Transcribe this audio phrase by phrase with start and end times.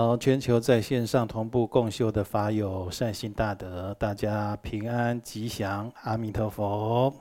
[0.00, 7.14] 好，全球在线上同步共修的法友善心大德，大家平安吉祥，阿弥陀佛。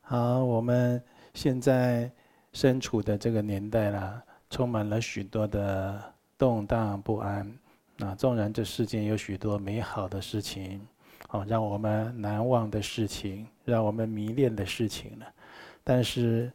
[0.00, 1.00] 好，我们
[1.34, 2.10] 现在
[2.52, 6.02] 身处的这个年代啦，充满了许多的
[6.36, 7.48] 动荡不安。
[8.00, 10.84] 啊，纵然这世间有许多美好的事情，
[11.28, 15.26] 哦，让我们难忘的事情，让我们迷恋的事情呢，
[15.84, 16.50] 但是。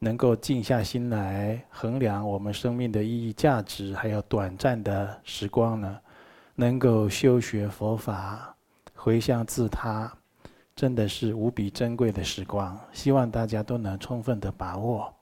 [0.00, 5.98] 能够静下心来衡量我们生命的意义、价值，还有短暂的时光呢，
[6.54, 8.54] 能够修学佛法、
[8.94, 10.12] 回向自他，
[10.76, 12.78] 真的是无比珍贵的时光。
[12.92, 15.12] 希望大家都能充分的把握。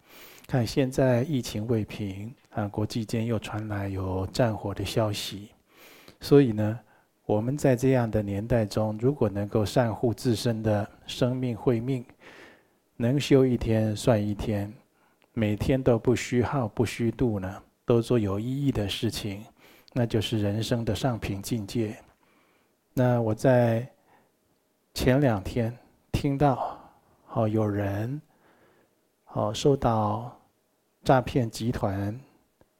[0.46, 5.48] 看现在疫情未平啊，国际间又传来有战火的消息，
[6.20, 6.78] 所以呢，
[7.24, 12.04] 我们在这样的年代中，如果能够善护自身的生命慧命。
[12.98, 14.72] 能修一天算一天，
[15.34, 19.44] 每天都不虚耗、不虚度呢，都做有意义的事情，
[19.92, 21.94] 那就是人生的上品境界。
[22.94, 23.86] 那我在
[24.94, 25.76] 前两天
[26.10, 26.78] 听到，
[27.34, 28.18] 哦，有人
[29.34, 30.34] 哦收到
[31.04, 32.18] 诈骗集团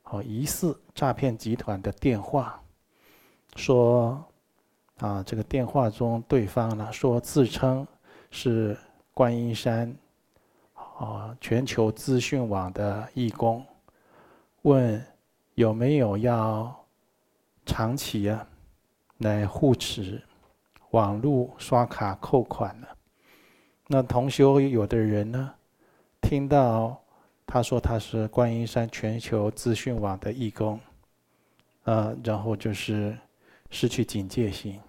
[0.04, 2.58] 哦疑似诈骗集团的电话，
[3.54, 4.24] 说
[4.96, 7.86] 啊，这个电话中对方呢说自称
[8.30, 8.74] 是
[9.12, 9.94] 观音山。
[10.98, 13.62] 哦，全球资讯网的义工
[14.62, 15.04] 问
[15.54, 16.74] 有没有要
[17.66, 18.48] 长期啊
[19.18, 20.22] 来护持
[20.92, 22.86] 网络刷卡扣款呢？
[23.88, 25.54] 那同修有的人呢，
[26.22, 26.98] 听到
[27.46, 30.80] 他说他是观音山全球资讯网的义工，
[31.84, 33.14] 呃，然后就是
[33.68, 34.80] 失去警戒心，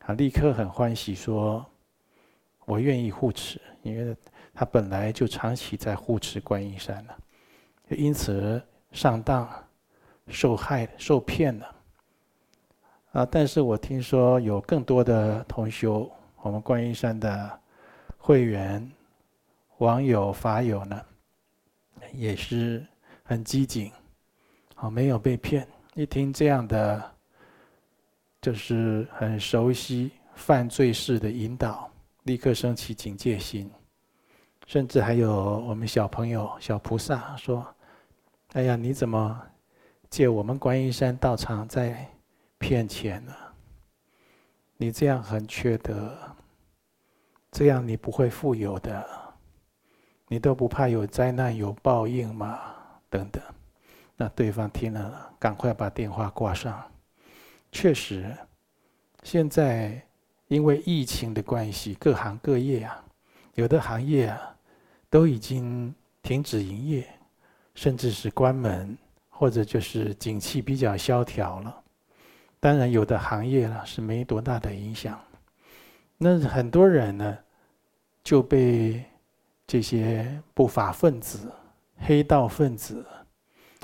[0.00, 1.64] 啊，立刻很欢喜说，
[2.64, 4.16] 我愿意护持，因为。
[4.58, 7.16] 他本来就长期在护持观音山了，
[7.90, 8.60] 因此
[8.90, 9.48] 上当、
[10.26, 11.76] 受害、受骗了。
[13.12, 13.24] 啊！
[13.30, 16.10] 但是我听说有更多的同修，
[16.42, 17.60] 我们观音山的
[18.16, 18.84] 会员、
[19.76, 21.00] 网友、法友呢，
[22.12, 22.84] 也是
[23.22, 23.92] 很机警，
[24.74, 25.64] 啊，没有被骗。
[25.94, 27.12] 一听这样的，
[28.40, 31.88] 就是很熟悉犯罪式的引导，
[32.24, 33.70] 立刻升起警戒心。
[34.68, 37.66] 甚至还有我们小朋友、小菩萨说
[38.52, 39.42] ：“哎呀，你怎么
[40.10, 42.06] 借我们观音山道场在
[42.58, 43.32] 骗钱呢？
[44.76, 46.14] 你这样很缺德，
[47.50, 49.08] 这样你不会富有的，
[50.26, 52.60] 你都不怕有灾难、有报应吗？”
[53.08, 53.42] 等等。
[54.18, 56.84] 那对方听了，赶快把电话挂上。
[57.72, 58.36] 确实，
[59.22, 60.06] 现在
[60.48, 63.02] 因为疫情的关系，各行各业啊，
[63.54, 64.56] 有的行业啊。
[65.10, 67.08] 都已经停止营业，
[67.74, 68.96] 甚至是关门，
[69.30, 71.82] 或者就是景气比较萧条了。
[72.60, 75.18] 当然，有的行业呢是没多大的影响。
[76.16, 77.38] 那很多人呢
[78.24, 79.04] 就被
[79.66, 81.50] 这些不法分子、
[81.98, 83.06] 黑道分子，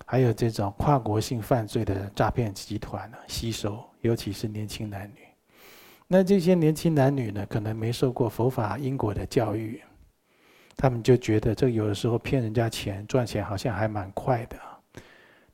[0.05, 5.21] 还有这种跨国性犯罪的诈骗集团呢吸收，尤其是年轻男女。
[6.09, 9.81] 那这些年轻男女呢，可能没受过佛法因果的教育。
[10.77, 14.57] 他们就觉得这有的时候骗人家钱赚钱好像还蛮快的。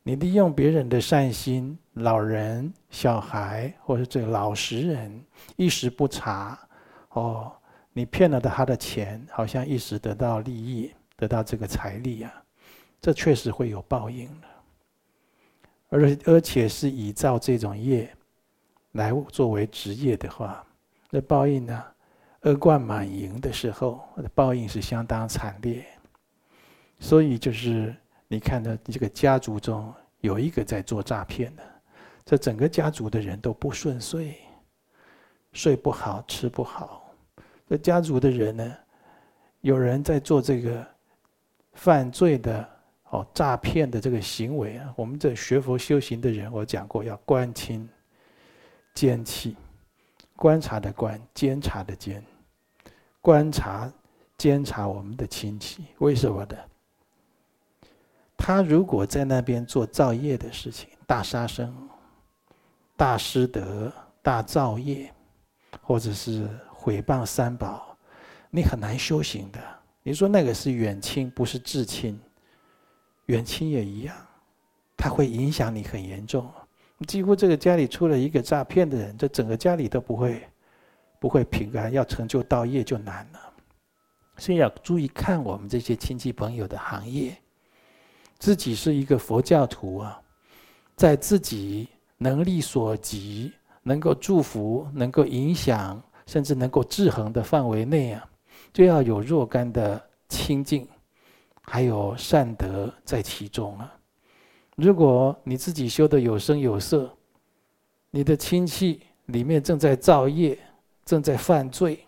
[0.03, 5.23] 你利用别人的善心，老人、小孩或者这个老实人
[5.57, 6.59] 一时不察，
[7.11, 7.53] 哦，
[7.93, 12.33] 你骗了他的钱，好像一时得到利益，得到这个财力啊，
[13.01, 14.49] 这确实会有报应的。
[15.91, 18.11] 而而且是以照这种业
[18.93, 20.65] 来作为职业的话，
[21.11, 21.85] 那报应呢？
[22.43, 24.03] 恶贯满盈的时候，
[24.35, 25.85] 报应是相当惨烈。
[26.99, 27.95] 所以就是
[28.29, 31.63] 你看到这个家族中有一个在做诈骗的，
[32.25, 34.35] 这整个家族的人都不顺遂，
[35.53, 37.13] 睡不好，吃不好。
[37.69, 38.77] 这家族的人呢，
[39.61, 40.87] 有人在做这个
[41.75, 42.69] 犯罪的
[43.11, 44.93] 哦诈骗的这个行为啊。
[44.97, 47.87] 我们这学佛修行的人，我讲过要观亲
[48.95, 49.57] 监气。
[50.37, 52.25] 观察的观，监察的监，
[53.21, 53.93] 观察、
[54.39, 56.57] 监察我们的亲戚，为什么呢？
[58.37, 61.75] 他如果在那边做造业的事情，大杀生、
[62.97, 65.13] 大失德、大造业，
[65.83, 67.97] 或者是毁谤三宝，
[68.49, 69.61] 你很难修行的。
[70.03, 72.19] 你说那个是远亲，不是至亲，
[73.27, 74.17] 远亲也一样，
[74.97, 76.51] 他会影响你很严重。
[77.07, 80.43] 几乎这个家里出了一个诈骗的人，这整个家里都不会
[81.21, 83.39] 不会平安，要成就道业就难了。
[84.39, 87.37] 所以要注意看我们这些亲戚朋友的行业。
[88.39, 90.19] 自己是一个佛教徒啊，
[90.97, 91.87] 在自己
[92.17, 93.53] 能力所及，
[93.83, 98.27] 能够祝福、能够影响，甚至能够制衡的范围内啊，
[98.73, 100.89] 就要有若干的清净，
[101.61, 103.95] 还有善德在其中啊。
[104.77, 107.15] 如果你自己修得有声有色，
[108.11, 110.59] 你的亲戚里面正在造业，
[111.11, 112.07] 正在犯罪，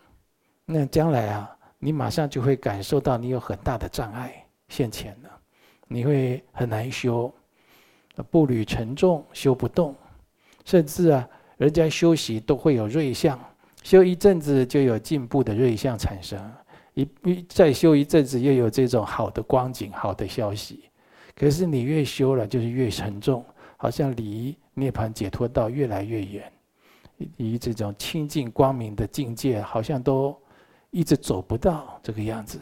[0.64, 1.50] 那将来啊，
[1.80, 5.30] 你马上就会感受到你有很大的障碍现前了，
[5.88, 7.34] 你会很难修，
[8.30, 9.92] 步履沉重，修不动，
[10.64, 13.36] 甚至啊，人家修习都会有瑞相，
[13.82, 16.40] 修一阵子就有进步的瑞相产生，
[16.94, 20.84] 一一再修一阵子又有这种好的光景、好的消息，
[21.34, 23.44] 可是你越修了，就是越沉重，
[23.76, 24.56] 好像离。
[24.74, 26.50] 涅槃解脱道越来越远，
[27.36, 30.36] 以这种清净光明的境界，好像都
[30.90, 32.60] 一直走不到这个样子。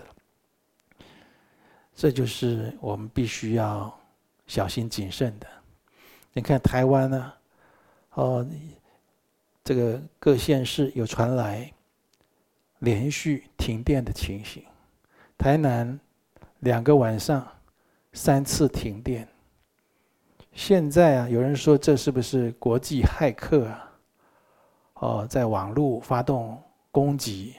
[1.95, 3.93] 这就是我们必须要
[4.47, 5.47] 小心谨慎的。
[6.33, 7.33] 你看台湾呢，
[8.15, 8.47] 哦，
[9.63, 11.71] 这个各县市有传来
[12.79, 14.65] 连续停电的情形，
[15.37, 15.99] 台南
[16.61, 17.47] 两个晚上
[18.13, 19.29] 三次停电。
[20.53, 23.90] 现在啊，有人说这是不是国际骇客啊？
[25.01, 27.57] 哦，在网络发动攻击，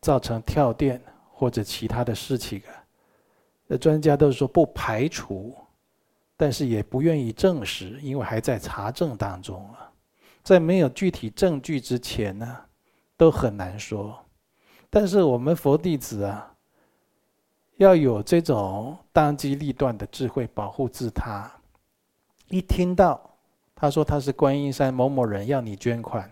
[0.00, 1.00] 造成跳电
[1.32, 2.70] 或者其他的事情啊？
[3.66, 5.54] 那专家都说不排除，
[6.36, 9.92] 但是也不愿意证实，因为还在查证当中啊。
[10.42, 12.56] 在没有具体证据之前呢，
[13.16, 14.18] 都很难说。
[14.88, 16.54] 但是我们佛弟子啊，
[17.76, 21.48] 要有这种当机立断的智慧，保护自他。
[22.48, 23.27] 一听到
[23.80, 26.28] 他说他是观音山某某人要你捐款，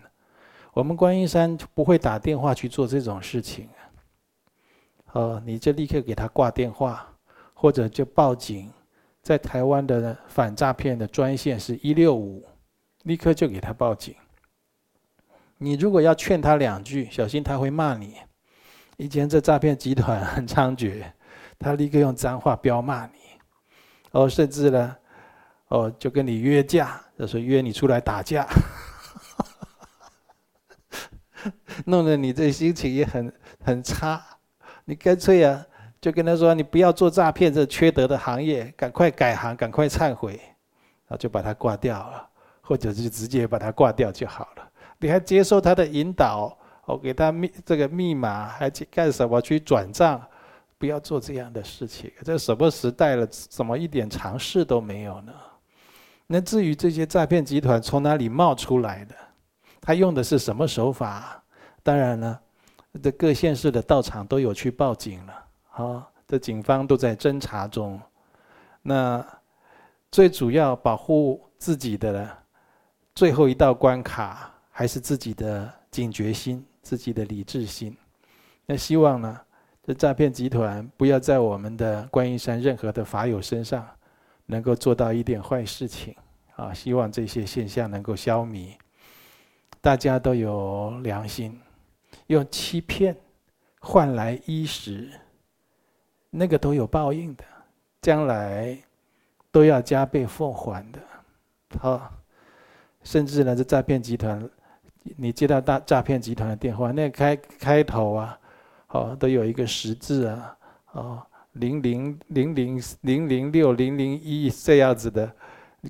[0.73, 3.69] 我们观音山不会打电话去做这种事情。
[5.13, 7.07] 哦，你就立刻给他挂电话，
[7.53, 8.69] 或者就报警。
[9.21, 12.45] 在台湾的反诈骗的专线是一六五，
[13.03, 14.13] 立刻就给他报警。
[15.57, 18.17] 你如果要劝他两句，小心他会骂你。
[18.97, 21.01] 以前这诈骗集团很猖獗，
[21.57, 23.13] 他立刻用脏话飙骂你，
[24.11, 24.97] 哦，甚至呢。
[25.69, 28.47] 哦，就跟你约架，就是约你出来打架，
[31.85, 33.33] 弄得你这心情也很
[33.63, 34.23] 很差。
[34.85, 35.65] 你干脆啊，
[35.99, 40.39] 就跟他说：“你不要做诈骗这缺德的行业，赶快改行，赶快忏悔。”
[41.07, 42.29] 然后就把他挂掉了，
[42.61, 44.69] 或者是直接把他挂掉就好了。
[44.99, 49.41] 你还接受他的引导，我给他密这个密码，还去干什么？
[49.41, 50.25] 去转账？
[50.77, 52.11] 不要做这样的事情。
[52.23, 55.33] 这什么时代了，怎么一点常识都没有呢？
[56.29, 59.15] 那至于这些诈骗集团从哪里冒出来的，
[59.79, 61.41] 他用的是什么手法？
[61.81, 62.37] 当然了，
[63.01, 67.97] 这各县市的道场都有去报警了，啊，这警方都在侦查中。
[68.81, 69.25] 那
[70.11, 72.29] 最主要保护自己的
[73.15, 77.95] 最后一道关卡，还是自己的警觉心、自己的理智心。
[78.65, 79.39] 那希望呢，
[79.81, 83.87] 这诈骗集团不要在我们的观音山任何的法友身上。
[84.49, 86.15] 能够做到一点坏事情，
[86.57, 88.73] 啊，希望这些现象能够消弭。
[89.79, 91.57] 大家都有良心，
[92.25, 93.15] 用欺骗
[93.79, 95.09] 换来衣食，
[96.29, 97.43] 那个都有报应的，
[98.01, 98.77] 将来
[99.51, 100.99] 都要加倍奉还的。
[101.79, 102.11] 好，
[103.03, 104.49] 甚至呢，这诈骗集团，
[105.15, 108.37] 你接到大诈骗集团的电话，那开开头啊，
[108.87, 110.57] 好，都有一个十字啊，
[110.91, 111.23] 哦。
[111.53, 115.35] 零零零零零零六零零一这样子的，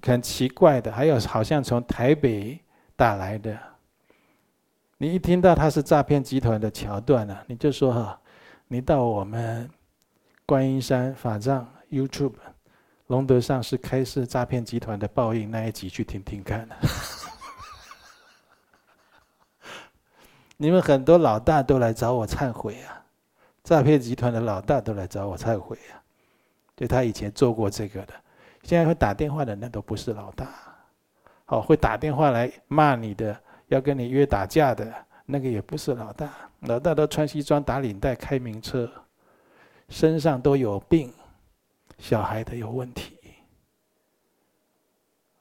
[0.06, 2.60] 很奇怪的，还有好像从台北
[2.96, 3.58] 打来的。
[4.98, 8.20] 你一听到他是诈骗集团的桥段呢，你就说哈，
[8.68, 9.70] 你到我们
[10.46, 12.34] 观音山法藏 YouTube
[13.08, 16.68] 龙德上师开示诈骗集团的报应那一集去听听看。
[20.58, 22.96] 你们很多老大都来找我忏悔啊。
[23.64, 26.00] 诈骗集团的老大都来找我忏悔啊！
[26.78, 28.14] 就他以前做过这个的，
[28.68, 30.46] 现在会打电话的那都不是老大。
[31.46, 33.34] 好，会打电话来骂你的，
[33.68, 34.94] 要跟你约打架的
[35.26, 36.30] 那个也不是老大。
[36.64, 38.92] 老大都穿西装打领带开名车，
[39.88, 41.14] 身上都有病，
[41.98, 43.18] 小孩都有问题。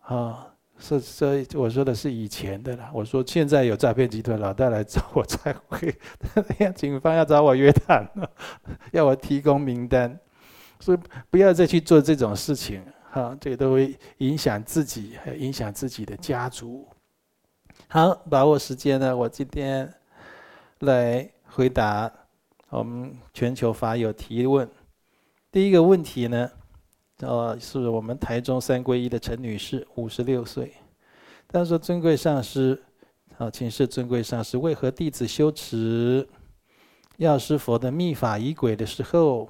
[0.02, 0.46] 啊。
[0.78, 2.90] 是，所以我说的是以前的啦。
[2.92, 5.92] 我说现在有诈骗集团老大来找我忏悔，
[6.76, 8.06] 警方要找我约谈，
[8.92, 10.16] 要我提供名单，
[10.78, 10.98] 所以
[11.30, 12.84] 不要再去做这种事情，
[13.16, 16.86] 啊，这个都会影响自己，还影响自己的家族。
[17.88, 19.90] 好，把握时间呢，我今天
[20.80, 22.12] 来回答
[22.68, 24.68] 我们全球法友提问。
[25.50, 26.50] 第一个问题呢，
[27.22, 30.74] 哦，是我们台中三皈依的陈女士，五十六岁。
[31.48, 32.78] 她说：“尊贵上师，
[33.38, 36.28] 好，请示尊贵上师，为何弟子修持
[37.16, 39.48] 药师佛的密法仪轨的时候，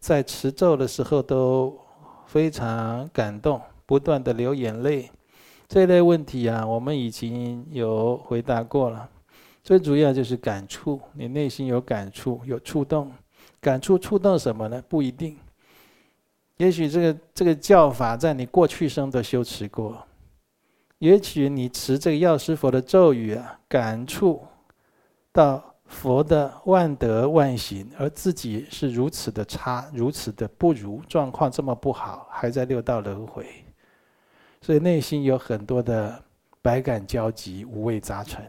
[0.00, 1.78] 在持咒的时候都
[2.26, 5.10] 非常感动，不断的流眼泪？
[5.68, 9.08] 这类问题啊，我们已经有回答过了。
[9.62, 13.10] 最主要就是感触，你内心有感触，有触动。
[13.60, 14.82] 感触触动什么呢？
[14.88, 15.36] 不一定。
[16.58, 20.06] 也许这个这个教法在你过去生都修持过。”
[20.98, 24.42] 也许你持这个药师佛的咒语啊，感触
[25.32, 33.46] 到佛的万德万行，而自己是如此的差，如此的不如，状况这么不好，还在六道轮回，
[34.60, 36.22] 所以内心有很多的
[36.60, 38.44] 百感交集、五味杂陈，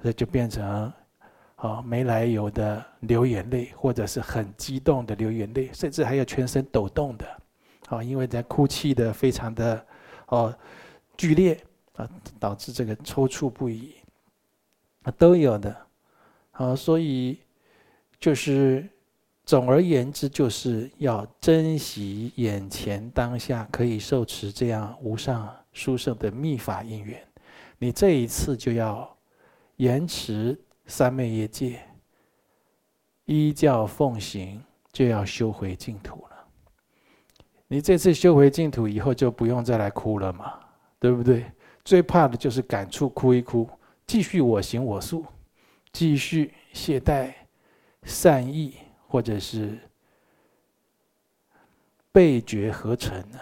[0.00, 0.92] 那就变成
[1.56, 7.26] 啊没来由的流眼泪，或者是很激动的流眼泪，甚至还有全身抖动的，
[7.88, 9.86] 啊，因为在哭泣的非常的
[10.26, 10.54] 哦。
[11.14, 11.62] 剧烈
[11.94, 12.08] 啊，
[12.40, 13.94] 导致这个抽搐不已
[15.02, 15.76] 啊，都有的
[16.52, 17.38] 啊，所以
[18.18, 18.88] 就是
[19.44, 27.20] 总而言之，就是要珍惜眼前当下可以受持这样无上殊胜的密法因缘。
[27.78, 29.16] 你这一次就要
[29.76, 31.80] 严持三昧耶戒，
[33.24, 36.46] 依教奉行，就要修回净土了。
[37.68, 40.58] 你这次修回净土以后，就不用再来哭了嘛。
[41.00, 41.44] 对不对？
[41.84, 43.68] 最怕的就是感触，哭一哭，
[44.06, 45.26] 继续我行我素，
[45.92, 47.32] 继续懈怠、
[48.04, 48.74] 善意，
[49.06, 49.78] 或者是
[52.10, 53.38] 背觉合成呢？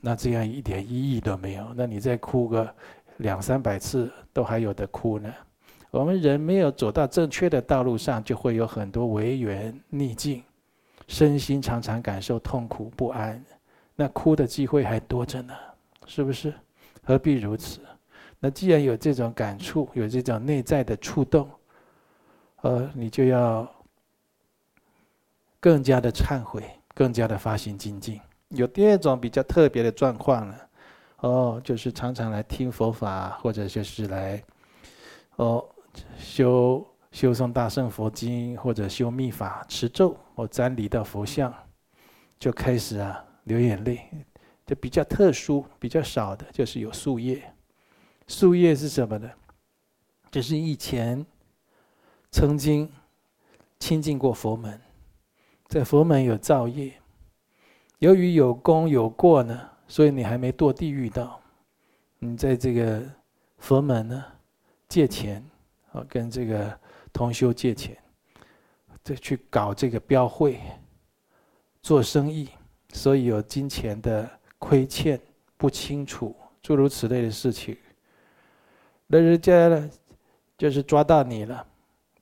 [0.00, 1.72] 那这样一点意义都没有。
[1.76, 2.74] 那你再哭个
[3.18, 5.32] 两三百次，都还有的哭呢。
[5.90, 10.42] 我们人没有走到正确的道路上，就会有很多违缘逆境，
[11.06, 13.42] 身心常常感受痛苦不安，
[13.96, 15.54] 那哭的机会还多着呢，
[16.06, 16.52] 是不是？
[17.02, 17.80] 何必如此？
[18.38, 21.48] 那既然有这种感触，有这种内在的触动，
[22.62, 23.66] 呃，你就要
[25.60, 26.62] 更加的忏悔，
[26.94, 28.20] 更加的发心精进。
[28.48, 30.54] 有第二种比较特别的状况呢，
[31.20, 34.42] 哦，就是常常来听佛法，或者就是来
[35.36, 35.64] 哦
[36.18, 41.52] 修修诵大圣佛经，或者修密法持咒，或瞻礼到佛像，
[42.38, 44.00] 就开始啊流眼泪。
[44.66, 47.42] 就比较特殊、比较少的，就是有宿业。
[48.26, 49.30] 宿业是什么呢？
[50.30, 51.24] 就是以前
[52.30, 52.90] 曾经
[53.78, 54.80] 亲近过佛门，
[55.66, 56.92] 在佛门有造业，
[57.98, 61.40] 由于有功有过呢，所以你还没堕地狱道。
[62.18, 63.02] 你在这个
[63.58, 64.24] 佛门呢
[64.88, 65.44] 借钱，
[65.92, 66.78] 啊，跟这个
[67.12, 67.96] 同修借钱，
[69.02, 70.60] 再去搞这个标会，
[71.82, 72.48] 做生意，
[72.92, 74.28] 所以有金钱的。
[74.60, 75.20] 亏欠
[75.56, 77.76] 不清楚，诸如此类的事情，
[79.06, 79.90] 那人家呢，
[80.56, 81.64] 就是抓到你了，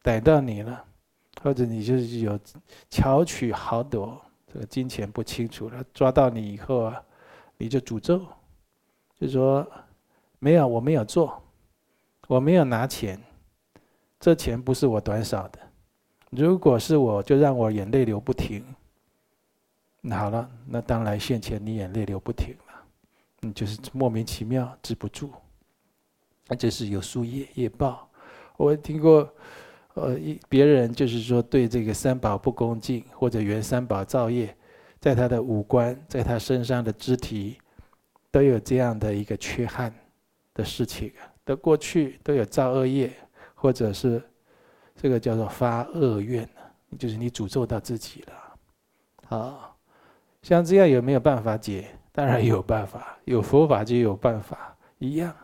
[0.07, 0.85] 逮到你了，
[1.43, 2.39] 或者你就是有
[2.89, 7.03] 巧取豪夺，这个金钱不清楚了，抓到你以后啊，
[7.57, 8.25] 你就诅咒，
[9.19, 9.67] 就说
[10.39, 11.43] 没有，我没有做，
[12.29, 13.21] 我没有拿钱，
[14.21, 15.59] 这钱不是我短少的，
[16.31, 18.65] 如果是我，就让我眼泪流不停。
[20.03, 22.81] 那好了，那当来现前，你眼泪流不停了，
[23.41, 25.33] 你就是莫名其妙止不住，
[26.47, 28.09] 那就是有宿业业报。
[28.57, 29.29] 我听过，
[29.97, 34.55] 呃，一别人就是说对这个三宝不恭敬，或者缘三宝造业，
[35.01, 37.59] 在他的五官，在他身上的肢体，
[38.31, 39.93] 都有这样的一个缺憾
[40.53, 43.11] 的事情啊，都过去都有造恶业，
[43.55, 44.23] 或者是
[44.95, 46.49] 这个叫做发恶愿，
[46.99, 48.33] 就是你诅咒到自己了，
[49.27, 49.73] 好。
[50.43, 51.89] 像这样有没有办法解？
[52.13, 54.77] 当然有办法，有佛法就有办法。
[54.99, 55.35] 一样，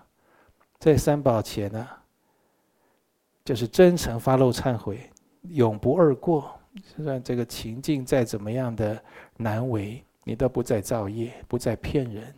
[0.79, 1.89] 在三宝前呢，
[3.45, 5.11] 就是真诚发露忏悔，
[5.43, 6.51] 永不二过。
[6.97, 9.03] 就算这个情境再怎么样的
[9.37, 12.35] 难为，你都不再造业，不再骗人，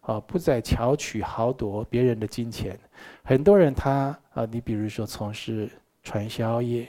[0.00, 2.78] 啊，不再巧取豪夺别人的金钱。
[3.24, 5.70] 很多人他啊，你比如说从事
[6.02, 6.88] 传销业、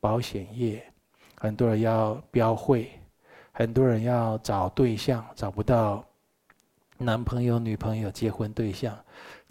[0.00, 0.82] 保险业，
[1.36, 2.90] 很多人要标会。
[3.56, 6.04] 很多人要找对象，找不到
[6.98, 8.98] 男朋友、女朋友、结婚对象，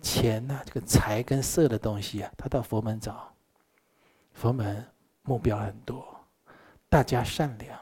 [0.02, 3.33] 钱呐、这个财跟色的东西啊，他到佛门找。
[4.34, 4.86] 佛门
[5.24, 6.06] 目标很多，
[6.90, 7.80] 大家善良。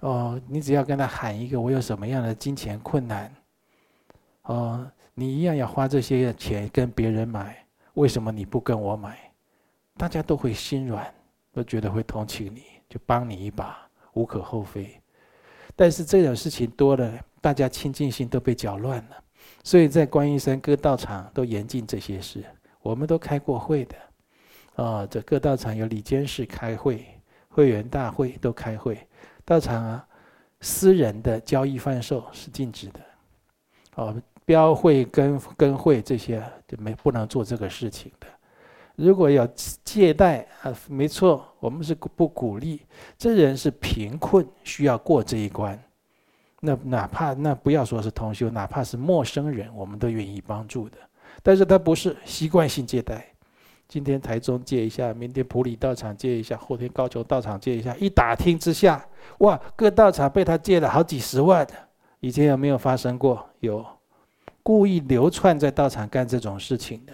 [0.00, 3.34] 哦，你只要跟他喊一个，我有什么样的金钱困难，
[4.42, 7.64] 哦，你一样要花这些钱跟别人买，
[7.94, 9.18] 为什么你不跟我买？
[9.96, 11.12] 大家都会心软，
[11.52, 13.84] 都觉得会同情你，就帮你一把。
[14.12, 14.98] 无可厚非，
[15.74, 19.22] 但是这种事情多了，大家清净心都被搅乱了。
[19.62, 22.42] 所以在观音山各道场都严禁这些事。
[22.80, 23.94] 我们都开过会的，
[24.76, 27.04] 啊，这各道场有理监事开会，
[27.48, 28.98] 会员大会都开会。
[29.44, 30.06] 道场啊，
[30.60, 33.00] 私人的交易贩售是禁止的，
[33.94, 38.26] 哦，标会跟跟会这些就没不能做这个事情的。
[38.96, 39.46] 如果要
[39.84, 42.80] 借贷啊，没错，我们是不鼓励。
[43.18, 45.78] 这人是贫困，需要过这一关。
[46.60, 50.96] 那哪怕那不要说是同修，哪怕是陌生人，我们都愿意帮助的。
[51.42, 53.26] 但是他不是习惯性借贷。
[53.88, 57.94] 今天台中借一下，明天埔里道场借一下，后天高雄道场借一下。
[57.96, 59.06] 一打听之下，
[59.38, 61.66] 哇，各道场被他借了好几十万。
[62.20, 63.48] 以前有没有发生过？
[63.60, 63.86] 有，
[64.62, 67.12] 故意流窜在道场干这种事情的。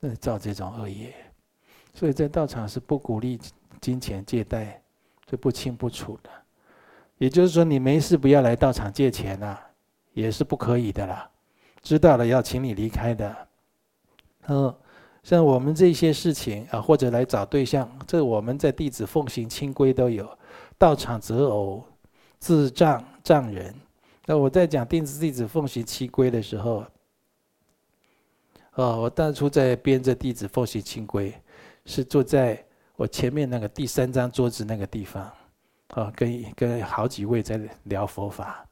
[0.00, 1.14] 那造这种恶业，
[1.94, 3.38] 所以在道场是不鼓励
[3.80, 4.82] 金钱借贷，
[5.26, 6.30] 这不清不楚的。
[7.18, 9.56] 也就是说，你没事不要来道场借钱呐，
[10.12, 11.30] 也是不可以的啦。
[11.82, 13.36] 知道了要请你离开的。
[14.48, 14.74] 嗯，
[15.22, 20.28] 像我们这些事情啊，或者来找对象，这我们在弟子奉行清规都有。
[20.78, 21.84] 道场择偶，
[22.38, 23.72] 自障障人。
[24.26, 26.84] 那我在讲弟子弟子奉行清规的时候。
[28.74, 31.30] 哦，我当初在编这《弟子奉行清规》，
[31.84, 32.64] 是坐在
[32.96, 35.30] 我前面那个第三张桌子那个地方，
[35.88, 38.66] 啊，跟跟好几位在聊佛法，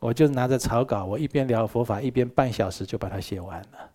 [0.00, 3.91] 我就拿着草稿，我一边聊佛法，一边半小时就把它写完了。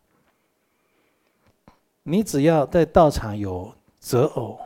[2.09, 4.57] 你只要在道场有择偶，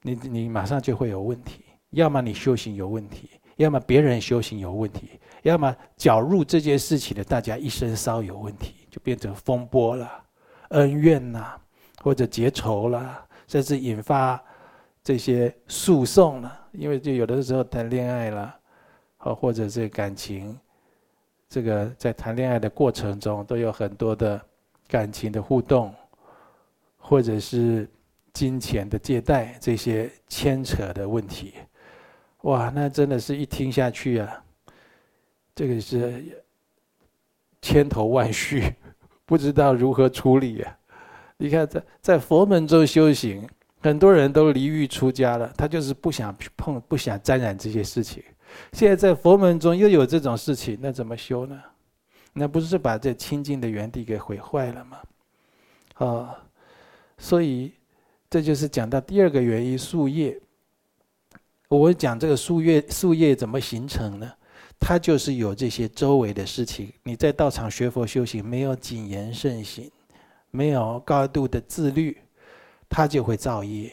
[0.00, 8.74] 你你马上就会有问题，要么你修行有问题，要么别人修行有问题，要么搅入这件事情的大家一声骚有问题。
[8.90, 10.10] 就变成风波了，
[10.68, 11.58] 恩怨呐，
[12.02, 14.38] 或者结仇了，甚至引发
[15.02, 16.60] 这些诉讼了。
[16.72, 18.54] 因为就有的时候谈恋爱了，
[19.20, 20.58] 哦，或者是感情，
[21.48, 24.38] 这个在谈恋爱的过程中都有很多的
[24.86, 25.94] 感情的互动，
[27.02, 27.86] 或者是
[28.32, 31.52] 金钱的借贷这些牵扯的问题，
[32.42, 34.42] 哇，那真的是一听下去啊，
[35.54, 36.38] 这个是。
[37.64, 38.74] 千头万绪，
[39.24, 40.78] 不知道如何处理、啊？
[41.36, 43.48] 你看，在在佛门中修行，
[43.80, 48.20] 很多人都离欲出家了，他就是不想碰、不想沾染这些事情。
[48.72, 51.62] 现在在佛门中又有这种事情，那怎么修呢？
[52.32, 54.98] 那不是把这清净的原地给毁坏了吗？
[56.04, 56.41] 啊，
[57.22, 57.72] 所以
[58.28, 60.36] 这就是讲到第二个原因：宿业。
[61.68, 64.28] 我讲这个宿业，宿业怎么形成呢？
[64.80, 69.88] 它就是有这些周围的事情，你在道场学佛修行，没有谨言慎行，
[70.50, 72.18] 没有高度的自律，
[72.88, 73.92] 它就会造业。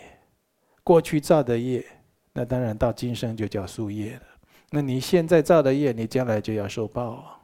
[0.84, 1.86] 过去造的业，
[2.34, 4.24] 那当然到今生就叫宿业了。
[4.72, 7.40] 那你现在造的业，你将来就要受报啊，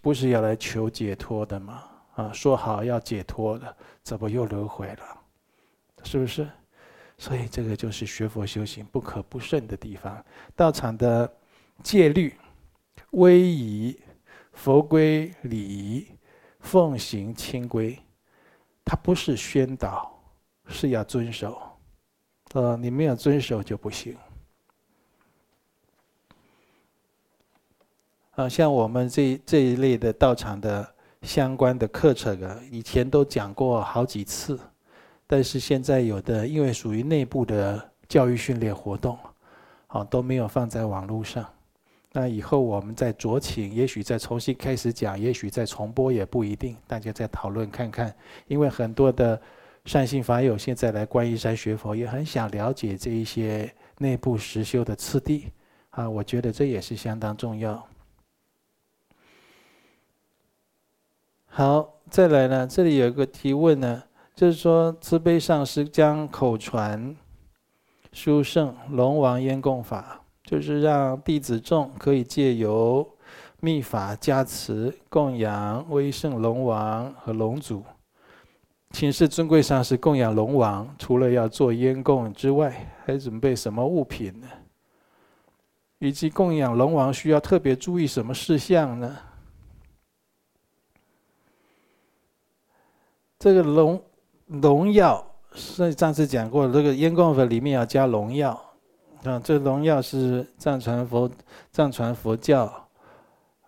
[0.00, 1.82] 不是要来求解脱的吗？
[2.16, 5.20] 啊，说好要解脱了，怎么又轮回了？
[6.04, 6.46] 是不是？
[7.16, 10.22] 所以这个就是学佛修行不可不慎的地方。
[10.54, 11.32] 道场的。
[11.82, 12.34] 戒律、
[13.10, 14.00] 威仪、
[14.54, 16.08] 佛规、礼仪、
[16.60, 17.98] 奉行清规，
[18.82, 20.18] 它不是宣导，
[20.68, 21.60] 是要遵守。
[22.54, 24.16] 呃，你没有遵守就不行。
[28.30, 34.58] 啊，像我们这这一类的道场的相关的课程啊，以前都讲过好几次，
[35.26, 39.18] 但是现在有的因为属于内部的教育训练活动，
[39.88, 41.44] 啊，都没有放在网络上。
[42.12, 48.14] 那以后我们再酌情，也许再重新开始讲，也许再重播也不一定，大家再讨论看看。
[48.46, 49.38] 因为很多的
[49.84, 55.50] 善信法友现在来观音山学佛，也很想了解这一些内部实修的次第
[55.90, 57.86] 啊，我觉得这也是相当重要。
[61.58, 64.02] 好，再来呢，这里有一个提问呢，
[64.34, 67.16] 就是说慈悲上师将口传
[68.12, 70.20] 殊胜龙王烟供法。
[70.44, 73.08] 就是让弟子众可以借由
[73.60, 77.82] 密法加持供养威胜龙王和龙祖，
[78.90, 84.46] 请示尊贵上师供养龙王，除了要做烟供之外，还准备什么物品呢？
[86.00, 89.16] 以及供养龙王需要特别注意什么事项呢？
[93.38, 94.02] 这个龙
[94.46, 98.60] 龙药，上上次讲过，这个烟供粉里面要加龙药。
[99.24, 101.28] 啊，这龙药是藏传佛
[101.72, 102.64] 藏传佛教，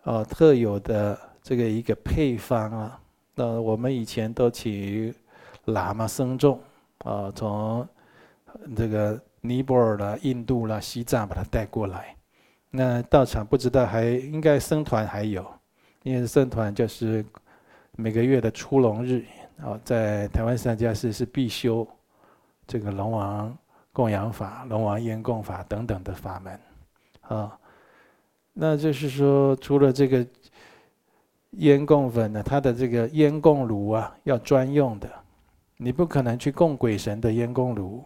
[0.02, 3.00] 啊特有的这个一个配方啊。
[3.34, 5.12] 那我们以前都请
[5.66, 6.60] 喇嘛僧众
[6.98, 7.86] 啊，从
[8.76, 12.16] 这个尼泊尔啦、印度啦、西藏把它带过来，
[12.70, 15.44] 那道场不知道还应该僧团还有，
[16.04, 17.24] 因为僧团就是
[17.96, 19.24] 每个月的出笼日，
[19.62, 21.86] 哦，在台湾三家寺是必修
[22.66, 23.56] 这个龙王
[23.92, 26.60] 供养法、龙王烟供法等等的法门，
[27.22, 27.58] 啊，
[28.52, 30.24] 那就是说除了这个
[31.52, 35.10] 烟供粉呢，它的这个烟供炉啊要专用的，
[35.76, 38.04] 你不可能去供鬼神的烟供炉，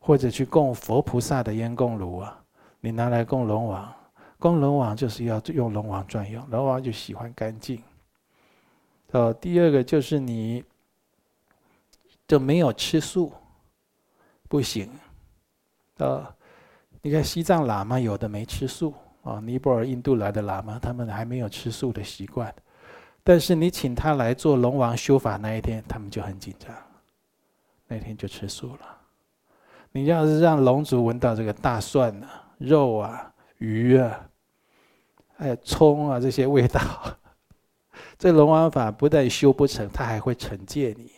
[0.00, 2.36] 或者去供佛菩萨的烟供炉啊。
[2.80, 3.92] 你拿来供龙王，
[4.38, 7.80] 供龙王就是要用龙王专用，龙王就喜欢干净。
[9.12, 10.64] 哦，第二个就是你
[12.26, 13.32] 就没有吃素，
[14.48, 14.90] 不行。
[15.98, 16.34] 啊，
[17.00, 18.92] 你看西藏喇嘛有的没吃素
[19.22, 22.54] 啊，尼泊尔、印度来的喇嘛，他们还没有吃素的习惯。
[23.24, 26.70] 但是你请他来做龙王修法那一天，他们就很紧张，
[27.88, 28.98] 那天就吃素了。
[29.92, 32.44] 你要是让龙族闻到这个大蒜啊？
[32.58, 34.28] 肉啊，鱼啊，
[35.36, 36.80] 还有葱啊，这些味道，
[38.18, 41.10] 这龙王法不但修不成，他还会惩戒你。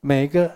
[0.00, 0.50] 每个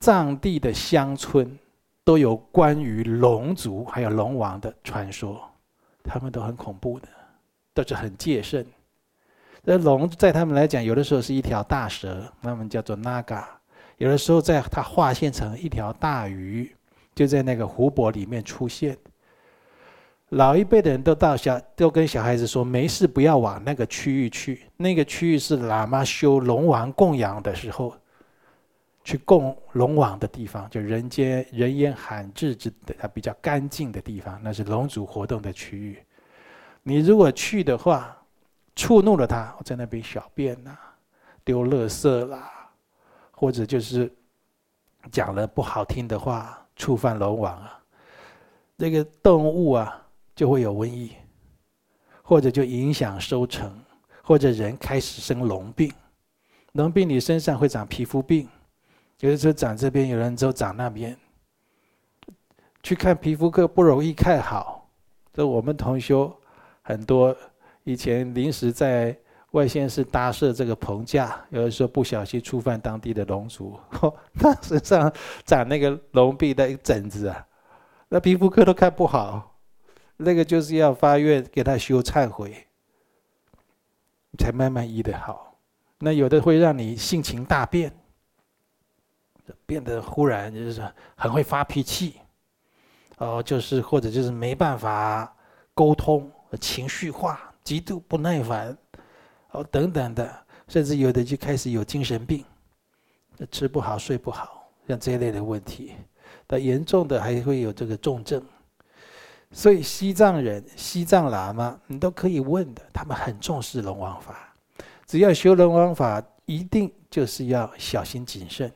[0.00, 1.58] 藏地的乡村
[2.02, 5.40] 都有关于龙族还有龙王的传说，
[6.02, 7.08] 他们都很恐怖的，
[7.72, 8.66] 都是很戒慎。
[9.64, 13.44] 这龙在他们来讲，有的时候是一条大蛇，他们叫做 Naga；
[13.98, 16.74] 有的时候在它化现成一条大鱼。
[17.14, 18.98] 就在那个湖泊里面出现。
[20.34, 27.94] 老一辈的人都到小都跟小孩子说，没事不要往那个区域去，那个区域是喇嘛修龙王供养的时候，
[29.04, 36.02] 去供龙王的地方，就人间人烟罕至之的比较干净的地方，那是龙族活动的区域。
[36.82, 38.16] 你如果去的话，
[38.74, 40.76] 触怒了他，在那边小便呐、
[41.44, 42.50] 丢垃圾啦，
[43.30, 44.12] 或者就是
[45.12, 46.60] 讲了不好听的话。
[46.76, 47.78] 触犯龙王啊，
[48.76, 50.03] 这个动物啊
[50.34, 51.12] 就会有瘟疫，
[52.22, 53.72] 或者就影响收成，
[54.22, 55.92] 或者人开始生龙病。
[56.72, 58.48] 龙病你身上会长皮肤病，
[59.20, 61.16] 有的时候长这边，有人就长那边。
[62.82, 64.90] 去看皮肤科不容易看好，
[65.32, 66.34] 这我们同修
[66.82, 67.36] 很多
[67.84, 69.16] 以前临时在。
[69.54, 73.78] 外县市搭设这个棚架，有的时候不小心触犯当地的龙族，
[74.34, 75.12] 他身上
[75.44, 77.46] 长那个龙臂的一疹子啊，
[78.08, 79.53] 那皮肤科都看不好，
[80.16, 82.66] 那个就是要发愿给他修忏悔，
[84.38, 85.58] 才慢慢医得好。
[85.98, 87.92] 那有的会让你性情大变，
[89.66, 90.82] 变得忽然就是
[91.16, 92.20] 很会发脾气，
[93.18, 95.34] 哦，就是或者就是没办法
[95.72, 98.76] 沟通，情绪化，极度不耐烦。
[99.50, 102.44] 哦，等等的，甚至有的就开始有精神病，
[103.52, 105.94] 吃不好睡不好，像这一类的问题。
[106.46, 108.44] 但严重的还会有这个重症。
[109.54, 114.52] 所以西藏人、西藏喇嘛，你都可以问的，他们很重视龙王法。
[115.06, 118.70] 只要修龙王法，一定就是要小心谨慎。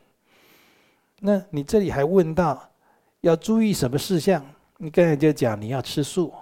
[1.18, 2.62] 那你这里还问到
[3.22, 4.40] 要注意什么事项？
[4.76, 6.32] 你刚才就讲你要吃素，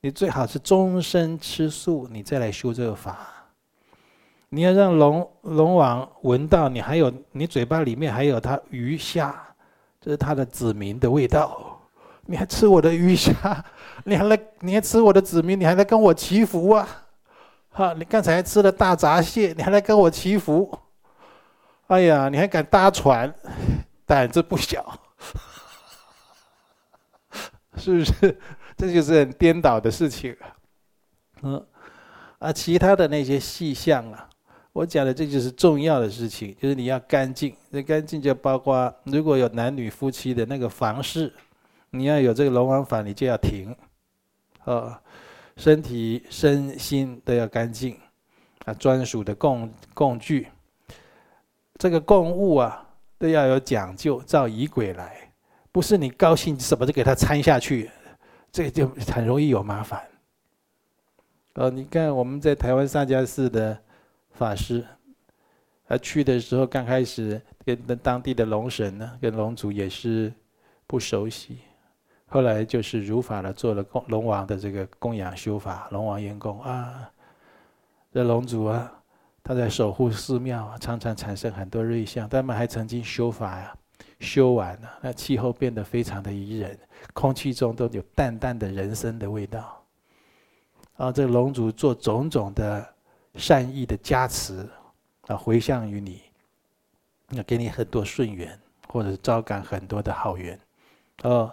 [0.00, 3.18] 你最好是终身吃素，你再来修这个法。
[4.48, 9.38] 你要让龙龙王闻到你还有你嘴巴里面还有他鱼虾，
[10.00, 11.78] 这是他的子民的味道。
[12.26, 13.32] 你还吃我的鱼虾，
[14.04, 16.88] 你还来你还吃我的子民，你还来跟我祈福啊？
[17.70, 20.76] 哈，你刚才吃了大闸蟹，你还来跟我祈福？
[21.86, 23.32] 哎呀，你还敢搭船，
[24.06, 24.98] 胆子不小，
[27.76, 28.40] 是不是？
[28.76, 30.46] 这就是很颠倒的事情啊。
[31.42, 31.66] 嗯，
[32.38, 34.28] 啊，其他的那些细项啊。
[34.72, 37.54] 我讲的这就是重要的事情，就是你要干净。
[37.70, 41.32] 这干净就包括如果有男女夫妻的那个房事，
[41.90, 43.76] 你要有这个龙王法，你就要停。
[44.64, 44.96] 呃，
[45.56, 47.98] 身体身心都要干净。
[48.64, 50.48] 啊，专属的供供具，
[51.78, 52.86] 这个供物啊
[53.18, 55.32] 都要有讲究，照仪轨来，
[55.70, 57.90] 不是你高兴什么就给他掺下去，
[58.50, 60.02] 这就很容易有麻烦。
[61.54, 63.78] 哦，你看我们在台湾三家寺的。
[64.36, 64.84] 法师，
[65.86, 70.34] 他去的时候刚开始跟当地的龙神呢，跟龙族也是
[70.88, 71.58] 不熟悉，
[72.34, 77.08] 后来就是如法的做了供龙王的这个供养修法，龙王烟供啊，
[78.12, 78.92] 这龙族啊，
[79.40, 83.72] 他在守护寺庙，常常产生很多瑞相，他们还曾经修法呀，
[84.18, 86.76] 修完了，那气候变得非常的宜人，
[87.12, 89.80] 空气中都有淡淡的人参的味道，
[90.96, 92.84] 啊，这龙族做种种的。
[93.36, 94.64] 善意的加持
[95.26, 96.22] 啊，回向于你，
[97.28, 100.56] 那给你很多顺缘，或者是招感很多的好缘，
[101.22, 101.52] 哦，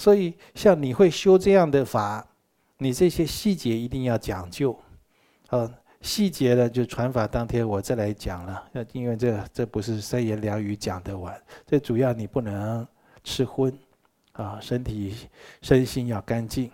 [0.00, 2.26] 所以像你会修这样的法，
[2.78, 4.74] 你这些细节一定要讲究，
[5.50, 12.88] 哦，细节呢就传法当天我再来讲了，因为这这不是三言两语讲得完，这主要你不能
[13.22, 13.70] 吃荤，
[14.32, 15.14] 啊，身体
[15.60, 16.70] 身心要干净，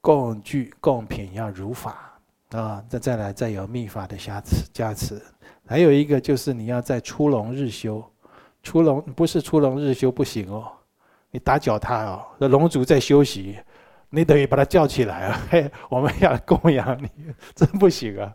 [0.00, 2.18] 供具供品要如法，
[2.52, 5.20] 啊，再再来再有密法的加持加持，
[5.66, 8.02] 还有一个就是你要在出笼日修，
[8.62, 10.72] 出笼不是出笼日修不行哦。
[11.32, 13.58] 你打搅他哦，那龙族在休息，
[14.10, 15.40] 你等于把他叫起来啊！
[15.50, 17.08] 嘿，我们要供养你，
[17.56, 18.32] 真不行啊！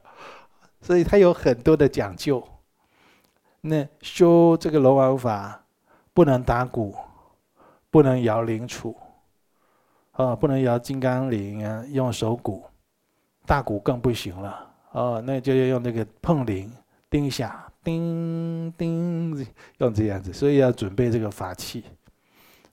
[0.81, 2.43] 所以他有很多的讲究。
[3.62, 5.63] 那修这个龙王法，
[6.12, 6.95] 不能打鼓，
[7.91, 8.95] 不能摇铃杵，
[10.13, 12.65] 啊，不能摇金刚铃啊，用手鼓，
[13.45, 14.73] 大鼓更不行了。
[14.93, 16.71] 哦，那就要用那个碰铃，
[17.12, 20.33] 叮响，叮叮，用这样子。
[20.33, 21.83] 所以要准备这个法器。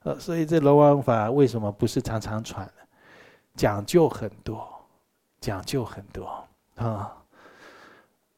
[0.05, 2.71] 呃，所以这龙王法为什么不是常常传？
[3.57, 4.69] 讲究很多，
[5.41, 7.17] 讲究很多啊。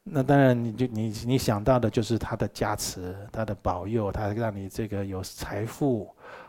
[0.05, 6.09] 那当然，你就你你想到的就是他的加持，他的保佑，他让你这个有财富，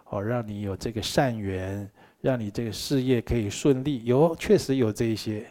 [0.09, 1.89] 哦，让你有这个善缘，
[2.21, 4.03] 让你这个事业可以顺利。
[4.03, 5.47] 有，确实有这一些，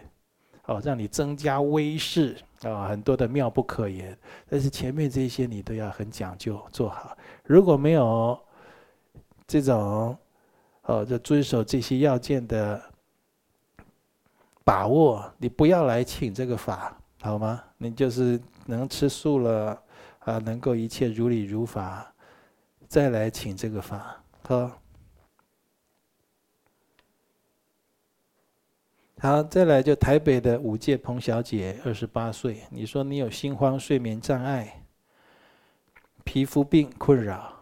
[0.66, 4.16] 哦，让你增加威势啊，很多的妙不可言。
[4.48, 8.38] 但是前面这些你都要很讲究做好，如果没有。
[9.46, 10.16] 这种，
[10.82, 12.82] 哦，就遵守这些要件的
[14.64, 17.62] 把握，你不要来请这个法，好吗？
[17.78, 19.82] 你就是能吃素了，
[20.20, 22.12] 啊，能够一切如理如法，
[22.88, 24.70] 再来请这个法，好。
[29.18, 34.84] 好，再来就台北的五届彭小姐，二十八岁，你说你有心慌、睡眠障碍、
[36.22, 37.55] 皮肤病困扰。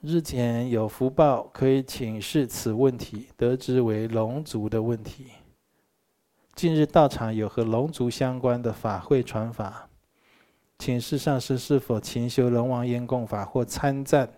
[0.00, 5.26] 日前有福报可以请示此问题，得知为龙族的问题。
[6.54, 9.88] 近日道场有和龙族相关的法会传法，
[10.78, 14.28] 请示上师是否勤修龙王烟供法或参赞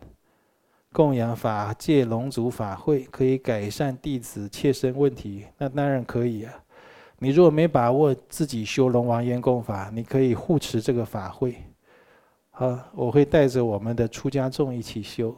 [0.93, 5.45] 供养法界龙族法会，可以改善弟子切身问题？
[5.59, 6.53] 那当然可以啊！
[7.19, 11.57] 你如果没把握自己修龙王烟供法，你可以护持这个法会。
[12.59, 15.37] 啊，我会带着我们的出家众一起修。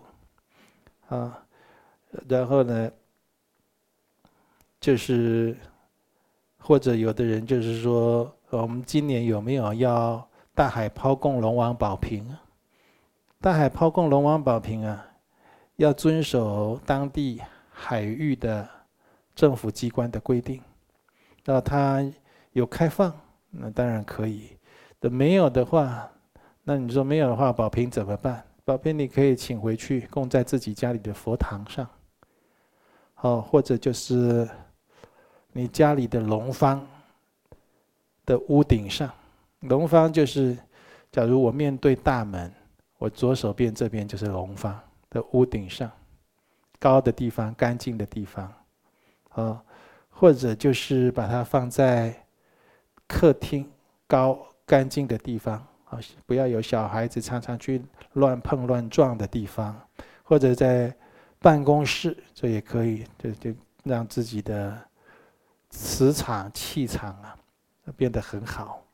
[1.08, 1.44] 啊，
[2.26, 2.90] 然后呢，
[4.80, 5.54] 就是
[6.58, 12.26] 或者有的人就是说，我们今年有没有要大海抛供龙王宝瓶？
[13.40, 15.06] 大海抛供龙王宝瓶啊，
[15.76, 18.68] 要遵守当地海域的
[19.34, 20.62] 政府机关的规定。
[21.44, 22.02] 那它
[22.52, 23.12] 有开放，
[23.50, 24.56] 那当然可以；
[25.00, 26.10] 那没有的话，
[26.72, 28.44] 那你说没有的话，宝瓶怎么办？
[28.64, 31.84] 宝瓶你可以请回去供在自己家里的佛堂上，
[33.22, 34.48] 哦，或者就是
[35.50, 36.86] 你家里的龙方
[38.24, 39.10] 的屋顶上。
[39.62, 40.56] 龙方就是，
[41.10, 42.48] 假如我面对大门，
[42.98, 45.90] 我左手边这边就是龙方的屋顶上，
[46.78, 48.52] 高的地方、干净的地方，
[49.30, 49.60] 啊，
[50.08, 52.14] 或者就是把它放在
[53.08, 53.68] 客厅
[54.06, 55.66] 高干净的地方。
[55.90, 59.78] 啊，不要有小孩子常常去乱碰乱撞的地方，
[60.22, 60.96] 或者在
[61.40, 64.80] 办公室，这也可以，就就让自己的
[65.68, 67.36] 磁场气场啊
[67.96, 68.84] 变得很好，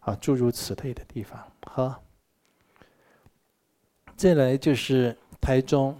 [0.00, 1.46] 啊，诸如此类的地方。
[1.66, 2.02] 好，
[4.16, 5.94] 再来就是台中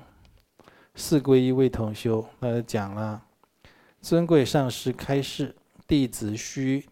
[0.94, 3.22] 四皈依位同修，那讲了，
[4.00, 5.54] 尊贵上师开示，
[5.86, 6.88] 弟子须。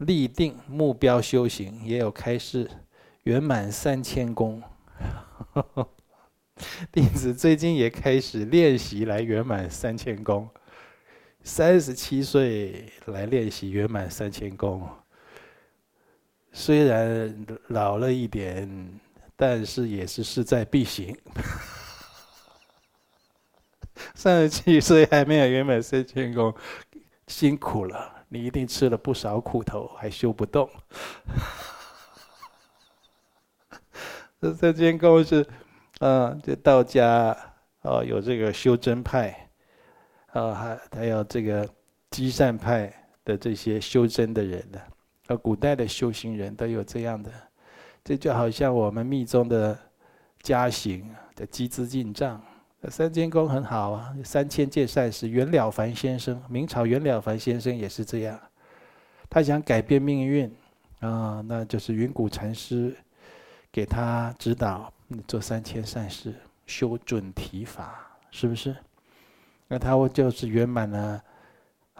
[0.00, 2.70] 立定目标修行，也有开示
[3.24, 4.62] 圆满三千功。
[6.92, 10.48] 弟子最近也开始练习来圆满三千功。
[11.42, 14.86] 三十七岁来练习圆满三千功，
[16.52, 19.00] 虽然老了一点，
[19.36, 21.16] 但是也是势在必行。
[24.14, 26.54] 三十七岁还没有圆满三千功，
[27.26, 28.19] 辛苦了。
[28.32, 30.70] 你一定吃了不少苦头，还修不动。
[34.40, 35.44] 这这间公是，
[35.98, 37.36] 啊，这道家
[37.82, 39.50] 哦有这个修真派，
[40.28, 41.68] 啊还还有这个
[42.10, 42.90] 积善派
[43.24, 44.80] 的这些修真的人呢，
[45.26, 47.30] 啊古代的修行人都有这样的，
[48.04, 49.76] 这就好像我们密宗的
[50.40, 52.40] 家行的积资净障。
[52.88, 55.28] 三千功很好啊，三千件善事。
[55.28, 58.40] 袁了凡先生，明朝袁了凡先生也是这样，
[59.28, 60.50] 他想改变命运
[61.00, 62.96] 啊，那就是云谷禅师
[63.70, 64.92] 给他指导，
[65.28, 66.34] 做三千善事，
[66.66, 68.74] 修准提法，是不是？
[69.68, 71.22] 那他就是圆满了，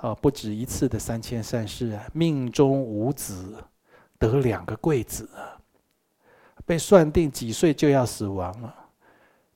[0.01, 3.55] 哦，不止一次的三千善事啊，命中无子，
[4.19, 5.29] 得两个贵子，
[6.65, 8.75] 被算定几岁就要死亡了，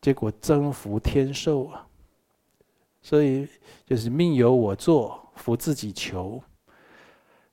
[0.04, 1.86] 结果增福天寿啊，
[3.00, 3.48] 所以
[3.86, 6.42] 就是命由我做，福自己求。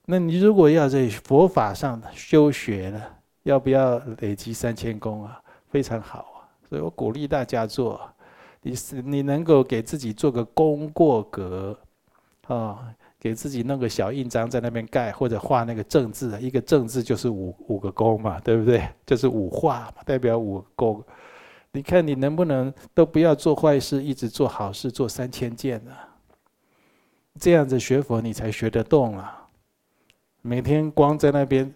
[0.04, 3.02] 那你如果要在佛法上修学呢，
[3.44, 5.42] 要不要累积三千功啊？
[5.70, 7.98] 非常好啊，所以我鼓励大家做。
[8.64, 11.80] 你是你能够给自己做个功过格，
[12.48, 18.86] 啊，给自己弄个小印章在那边盖，或者画那个正字，一个正字就是五五个功嘛，对不对？
[19.06, 21.02] 就是五化嘛，代表五功。
[21.74, 25.92] 你看你能不能都不要做坏事，一直做好事，做三千件呢？
[27.40, 29.48] 这样子学佛你才学得动啊！
[30.42, 31.74] 每天光在那边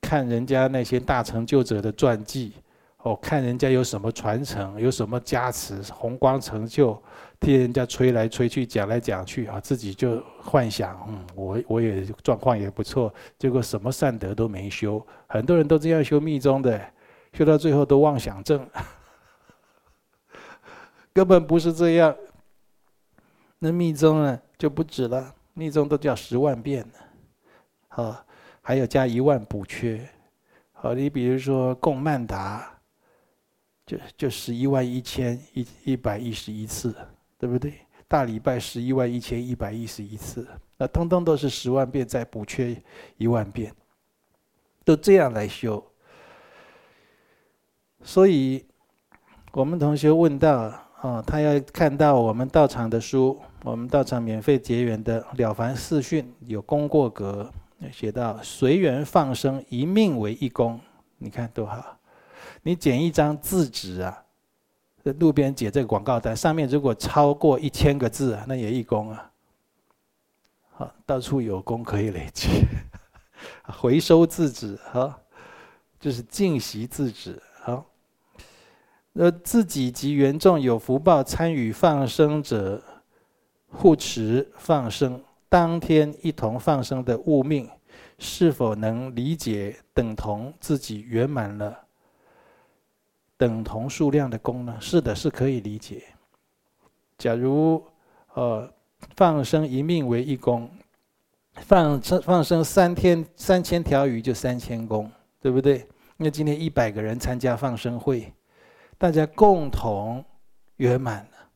[0.00, 2.52] 看人家那些大成就者的传记。
[2.98, 6.98] 哦，看人家有什么传承，有什么加持，红光成就，
[7.38, 15.06] 替人家吹来吹去，讲来讲去啊，自己就幻想，嗯，我我也状况也不错，结果什么善德都没修。
[15.26, 16.80] 很多人都这样修密宗的，
[17.34, 18.66] 修到最后都妄想症，
[21.14, 22.14] 根本不是这样。
[23.60, 26.86] 那密宗呢就不止了，密宗都叫十万变，
[27.88, 28.26] 好，
[28.60, 30.06] 还有加一万补缺，
[30.72, 32.70] 好，你比如说供曼达。
[33.86, 36.96] 就就十一万一千一一百一十一次，
[37.36, 37.74] 对不对？
[38.08, 40.48] 大礼拜十一万一千一百一十一次，
[40.78, 42.82] 那通通都是十万遍再补缺
[43.18, 43.74] 一万遍，
[44.86, 45.84] 都这样来修。
[48.02, 48.64] 所以，
[49.52, 57.52] 我们同学问到哦，他要看到我们道场的书，我们道场免费结缘的《了凡四训》有功过格，
[57.92, 60.80] 写到随缘放生，一命为一功，
[61.18, 61.98] 你看多好。
[62.62, 64.24] 你捡一张字纸啊，
[65.02, 69.30] 在路边捡这个广告单，上面如果超过一千个字啊，那也一功啊。
[70.70, 72.48] 好，到处有功可以累积。
[73.68, 75.20] 回收字纸，好，
[76.00, 77.84] 就是净习字纸，好。
[79.14, 82.82] 呃自己及缘众有福报参与放生者，
[83.68, 87.68] 护持放生，当天一同放生的物命，
[88.18, 91.78] 是否能理解等同自己圆满了？
[93.36, 94.76] 等同数量的功呢？
[94.80, 96.02] 是的，是可以理解。
[97.16, 97.84] 假如
[98.34, 98.68] 呃
[99.16, 100.68] 放生一命为一功，
[101.52, 105.86] 放生放生三天三千条鱼就三千功，对不对？
[106.16, 108.32] 那今天一百个人参加放生会，
[108.98, 110.24] 大家共同
[110.76, 111.50] 圆满了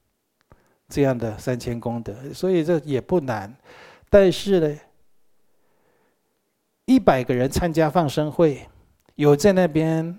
[0.88, 3.54] 这样的三千功德，所以这也不难。
[4.10, 4.78] 但是呢，
[6.84, 8.68] 一百个人参加放生会，
[9.14, 10.18] 有在那边。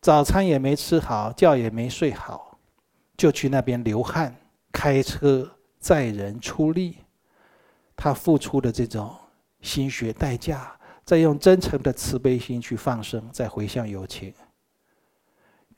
[0.00, 2.56] 早餐也没吃好，觉也没睡好，
[3.16, 4.32] 就去那边流汗、
[4.70, 6.98] 开车、载人、出力，
[7.96, 9.12] 他付出的这种
[9.60, 10.72] 心血代价，
[11.04, 14.32] 再用真诚的慈悲心去放生，再回向有情，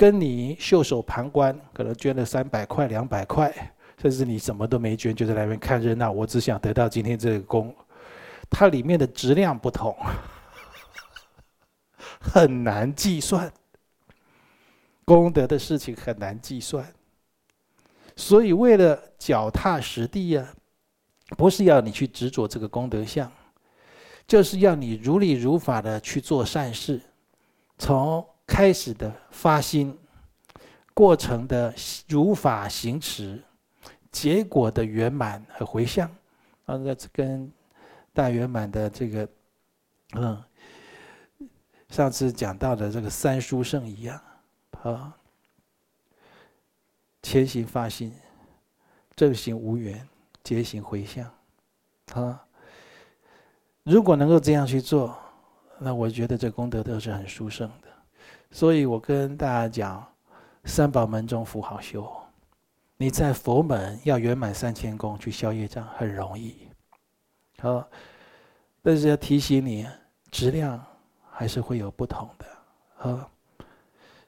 [0.01, 3.53] 跟你袖手旁观，可能捐了三百块、两百块，
[4.01, 6.11] 甚至你什么都没捐，就在那边看热闹。
[6.11, 7.77] 我只想得到今天这个功，
[8.49, 9.95] 它里面的质量不同，
[12.19, 13.53] 很难计算。
[15.05, 16.91] 功德的事情很难计算，
[18.17, 20.55] 所以为了脚踏实地呀，
[21.37, 23.31] 不是要你去执着这个功德相，
[24.27, 26.99] 就是要你如理如法的去做善事，
[27.77, 29.97] 从开始的发心，
[30.93, 31.73] 过程的
[32.09, 33.41] 如法行持，
[34.11, 36.09] 结果的圆满和回向，
[36.67, 37.51] 啊，那跟
[38.13, 39.29] 大圆满的这个，
[40.15, 40.43] 嗯，
[41.91, 44.21] 上次讲到的这个三殊胜一样。
[44.83, 45.17] 啊，
[47.23, 48.13] 前行发心，
[49.15, 50.07] 正行无缘，
[50.42, 51.31] 结行回向。
[52.15, 52.44] 啊，
[53.85, 55.17] 如果能够这样去做，
[55.79, 57.90] 那我觉得这功德都是很殊胜的。
[58.51, 60.07] 所以我跟大家讲，
[60.65, 62.11] 三宝门中福好修。
[62.96, 66.69] 你在佛门要圆满三千功去消业障很容易。
[67.59, 67.88] 好，
[68.83, 69.87] 但是要提醒你，
[70.31, 70.85] 质量
[71.31, 73.09] 还是会有不同的。
[73.09, 73.29] 啊。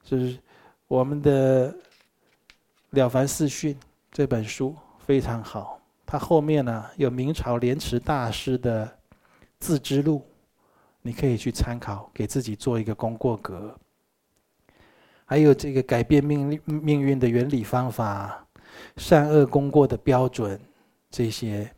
[0.03, 0.39] 就是
[0.87, 1.71] 我们的
[2.91, 3.75] 《了凡四训》
[4.11, 8.85] 这本书非常好，它后面呢有明朝莲池大师的
[9.59, 10.19] 《自知录》，
[11.01, 13.77] 你可以去参考，给自己做一个功过格。
[15.25, 18.45] 还有这个改变命命运的原理方法，
[18.97, 20.59] 善恶功过的标准，
[21.09, 21.73] 这些，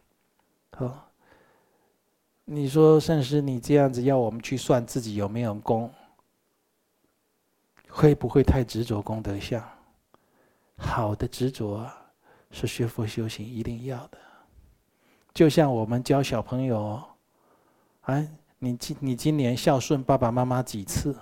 [0.76, 1.02] 好。
[2.48, 5.92] 你说圣师，你这样子要我们去算自己有没有功？
[7.90, 9.64] 会不会太执着功德相？
[10.78, 11.90] 好的执着
[12.52, 14.18] 是学佛修行一定要的。
[15.34, 17.02] 就像我们教小朋友，
[18.02, 18.28] 哎，
[18.60, 21.16] 你今你今年孝顺爸爸妈妈几次？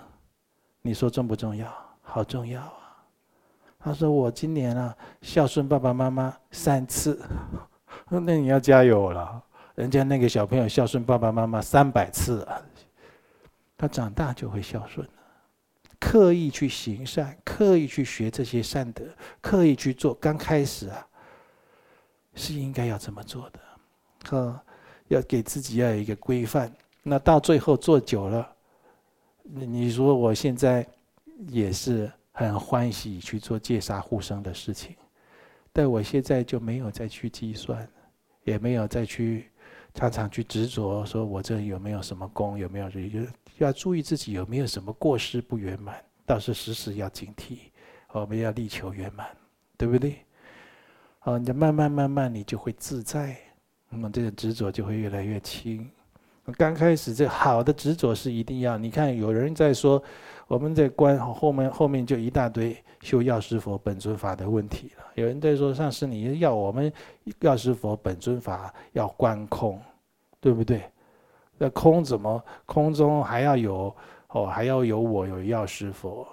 [0.82, 1.83] 你说重不重要？
[2.14, 3.02] 好重要啊！
[3.80, 7.20] 他说我今年啊孝顺爸爸妈妈三次，
[8.08, 9.42] 那你要加油了。
[9.74, 12.62] 人家那个小朋友孝顺爸爸妈妈三百次啊，
[13.76, 15.12] 他长大就会孝顺了。
[15.98, 19.04] 刻意去行善，刻意去学这些善德，
[19.40, 20.14] 刻意去做。
[20.14, 21.04] 刚开始啊，
[22.36, 23.58] 是应该要这么做的。
[24.30, 24.60] 呵，
[25.08, 26.72] 要给自己要有一个规范。
[27.02, 28.48] 那到最后做久了，
[29.42, 30.86] 你说我现在
[31.48, 34.94] 也是很欢喜去做戒杀护生的事情，
[35.72, 37.88] 但我现在就没有再去计算，
[38.44, 39.50] 也没有再去
[39.94, 42.98] 常常去执着，说我这有没有什么功，有没有就
[43.58, 45.94] 要注意自己有没有什么过失不圆满，
[46.26, 47.58] 倒是时时要警惕，
[48.10, 49.26] 我们要力求圆满，
[49.76, 50.16] 对不对？
[51.20, 53.36] 好，你慢慢慢慢，你就会自在。
[53.88, 55.88] 那么这个执着就会越来越轻。
[56.58, 58.76] 刚开始这好的执着是一定要。
[58.76, 60.02] 你看有人在说，
[60.46, 65.04] 我们在观后面后面就一大堆修药师佛本尊法的问题了。
[65.14, 66.92] 有人在说上师，你要我们
[67.40, 69.80] 药师佛本尊法要观空，
[70.40, 70.82] 对不对？
[71.56, 73.94] 那空怎么空中还要有
[74.28, 76.26] 哦，还要有我有药师佛？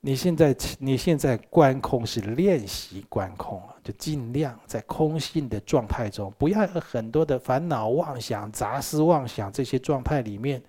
[0.00, 10.62] 你现在你现在观空是练习观空，就尽量在空性的状态中，不要有很多的烦恼妄想、杂思妄想这些状态里面。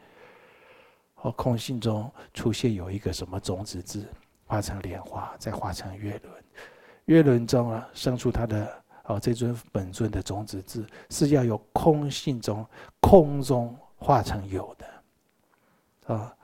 [1.23, 4.05] 哦，空性中出现有一个什么种子字，
[4.45, 6.43] 化成莲花，再化成月轮，
[7.05, 12.65] 月轮中啊生出它的哦这尊本尊的种子字，是要有空性中
[12.99, 16.35] 空中化成有的，啊。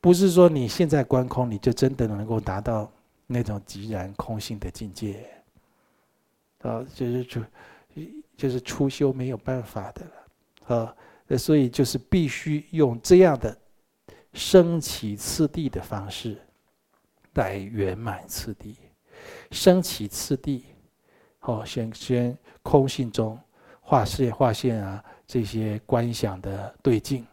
[0.00, 2.90] 不是说你现在观空，你就真的能够达到
[3.24, 5.30] 那种寂然空性的境界，
[6.62, 7.40] 啊，就是就，
[8.36, 10.04] 就是初修没有办法的
[10.66, 10.96] 了，啊，
[11.38, 13.56] 所以就是必须用这样的
[14.32, 16.40] 升起次第的方式
[17.34, 18.76] 来圆满次第，
[19.50, 20.64] 升起次第，
[21.38, 23.38] 好，先先空性中
[23.80, 27.26] 画线画线啊，这些观想的对境，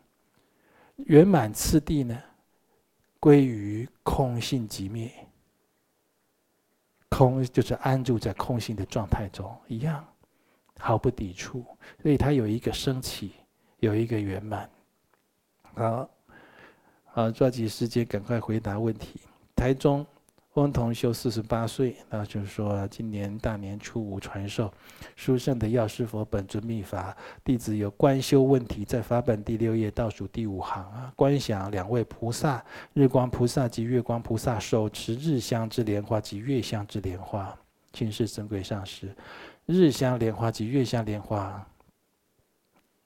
[0.98, 2.22] 圆满次第呢？
[3.22, 5.12] 归于空性即灭，
[7.10, 10.08] 空就是安住在空性的状态中，一样
[10.78, 11.66] 毫不抵触，
[12.02, 13.34] 所以它有一个升起，
[13.80, 14.70] 有一个圆满。
[15.76, 16.10] 好，
[17.20, 19.20] 啊，抓紧时间，赶快回答问题。
[19.56, 20.06] 台中。
[20.56, 24.70] 翁同修四十八岁，那就是说今年大年初五传授
[25.16, 27.16] 书圣的药师佛本尊密法，
[27.46, 32.62] 弟子有观修问题，在法本第六页倒数第五行啊，观想两位菩萨，
[32.94, 37.56] 日光菩萨及月光菩萨手持日香之莲花及月香之莲花，
[37.94, 39.16] 请示尊贵上师，
[39.66, 41.66] 日香莲花及月香莲花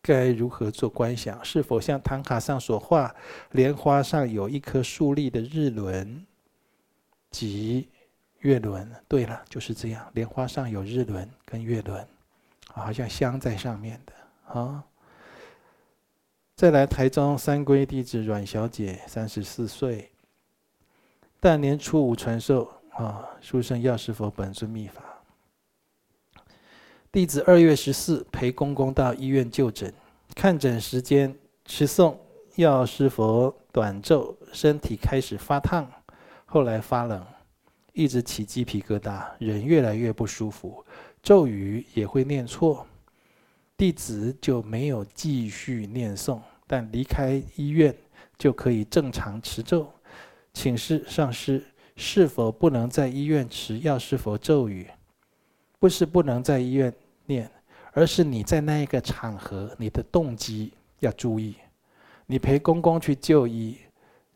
[0.03, 1.43] 该如何做观想？
[1.43, 3.15] 是否像唐卡上所画，
[3.51, 6.25] 莲花上有一颗竖立的日轮？
[7.31, 7.89] 及
[8.39, 10.05] 月轮，对了，就是这样。
[10.13, 12.05] 莲花上有日轮跟月轮，
[12.67, 14.13] 好像镶在上面的
[14.53, 14.83] 啊。
[16.55, 20.11] 再来，台中三归弟子阮小姐，三十四岁，
[21.39, 25.01] 大年初五传授啊，书生药师佛本尊密法。
[27.14, 29.93] 弟子二月十四陪公公到医院就诊，
[30.34, 31.32] 看诊时间
[31.64, 32.18] 持诵
[32.55, 35.88] 药师佛短咒，身体开始发烫。
[36.43, 37.24] 后来发冷，
[37.93, 40.84] 一直起鸡皮疙瘩，人越来越不舒服，
[41.22, 42.84] 咒语也会念错。
[43.78, 47.95] 弟子就没有继续念诵，但离开医院
[48.39, 49.88] 就可以正常持咒。
[50.51, 51.64] 请示上师，
[51.95, 54.88] 是否不能在医院持药师佛咒语？
[55.78, 56.91] 不是不能在医院
[57.26, 57.49] 念，
[57.93, 61.55] 而是你在那一个场合，你的动机要注意。
[62.26, 63.78] 你陪公公去就医。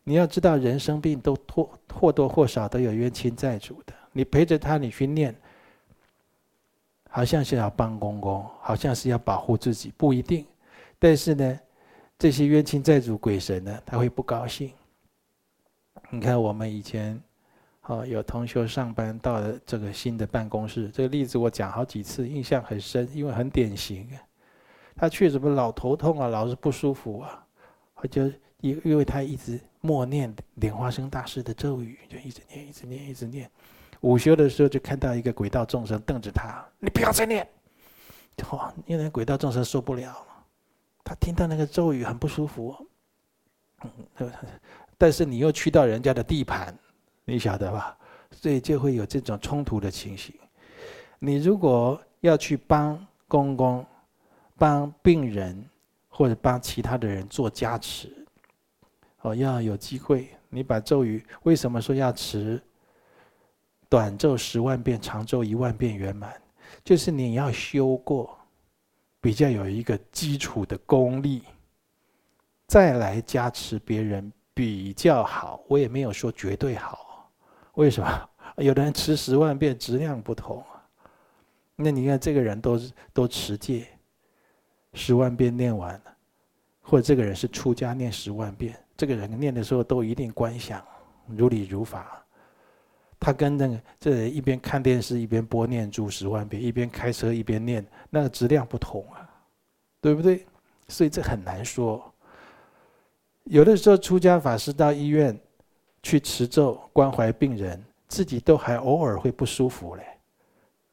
[0.04, 3.92] 你要知道，人生病都或或多或少都有冤亲债主的。
[4.12, 5.34] 你陪着他，你去念，
[7.10, 10.46] 好像是要帮公公，好像是要保护自己，不一定。
[10.98, 11.60] 但是呢，
[12.18, 14.72] 这些冤亲债主、鬼神呢，他会不高兴。
[16.08, 17.22] 你看，我们以前，
[17.88, 24.08] 哦，有同学上班到了这个新的办公室，这个例子我讲好几次，印象很深，因为很典型。
[24.96, 27.46] 他确实不老头痛啊，老是不舒服啊，
[27.94, 28.26] 他就
[28.60, 29.60] 因因为他一直。
[29.80, 33.48] 默念莲花生大师的咒语，就一直念，一直念，一直念。
[34.00, 37.48] 午休的时候，就看到一个鬼道众生瞪着他：“你不要再念！”
[38.50, 40.12] 哇，因为鬼道众生受不了，
[41.04, 42.76] 他听到那个咒语很不舒服。
[44.18, 44.32] 嗯，
[44.98, 46.76] 但是你又去到人家的地盘，
[47.28, 47.94] 你晓得吧？
[48.30, 50.34] 所以就会有这种冲突的情形。
[51.18, 53.84] 你如果要去帮公公、
[54.56, 55.62] 帮病人
[56.08, 58.10] 或者帮其他的人做加持，
[59.20, 62.62] 哦，要有机会，你把咒语为什么说要持
[63.90, 66.32] 短咒十万遍、长咒一万遍圆满？
[66.82, 68.38] 就是你要修过，
[69.20, 71.42] 比较有一个基础的功力，
[72.68, 75.62] 再来加持别人比较好。
[75.68, 77.07] 我也没有说绝对好，
[77.78, 78.28] 为什么？
[78.58, 80.82] 有的人持十万遍质量不同啊。
[81.76, 82.78] 那你看这个人都
[83.12, 83.86] 都持戒，
[84.94, 86.02] 十万遍念完了，
[86.80, 90.84] 或者这个人是出家念十万遍，这个人念的时候都一定观想
[91.28, 92.20] 如理如法。
[93.20, 99.28] 他跟那个这人一边看电视一边播念珠十万遍，一边开车一边念，那个质量不同啊，
[100.00, 100.44] 对不对？
[100.88, 102.12] 所以这很难说。
[103.44, 105.38] 有的时候出家法师到医院
[106.02, 110.04] 去持咒关怀病人，自己都还偶尔会不舒服嘞，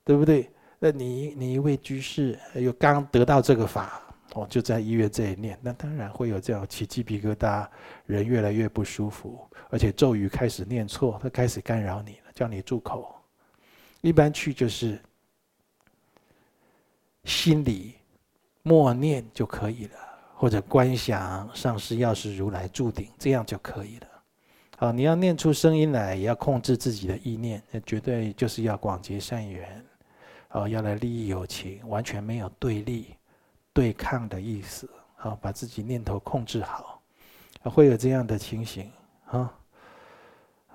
[0.03, 0.49] 对不对？
[0.79, 4.01] 那你你一位居士又刚得到这个法。
[4.33, 7.65] 哦，就在医院这里念，那当然会有这样起鸡皮疙瘩，
[8.05, 13.15] 人越来越不舒服，而且咒语开始念错，它开始干扰你了，叫你住口。
[14.01, 14.99] 一般去就是
[17.23, 17.95] 心里
[18.61, 19.97] 默念就可以了，
[20.33, 24.07] 或者观想上师药师如来住顶，这样就可以了。
[24.77, 29.85] 好，你要念出声音来，也要控制自己的意念，那绝对就是要广结善缘，
[30.51, 33.15] 哦，要来利益友情，完全没有对立。
[33.73, 37.01] 对抗的意思，好，把自己念头控制好，
[37.63, 38.89] 会有这样的情形
[39.27, 39.53] 啊。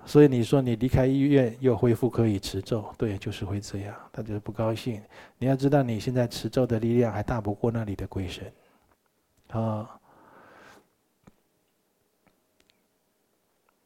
[0.03, 5.01] 所以你说你离开医院又恢复可以持咒，对，就是会这样，他就是不高兴。
[5.37, 8.51] 你要知道你现在持咒的力量还大不过那里的鬼神，
[9.49, 10.00] 啊。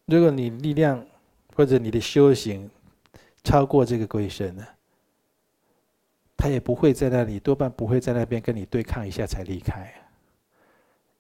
[0.06, 1.04] 如果你力量
[1.56, 2.70] 或者你的修行
[3.44, 4.66] 超过这个鬼神呢？
[6.38, 9.92] 他也不会在那里，多半不会在那边跟你对抗一下才离开，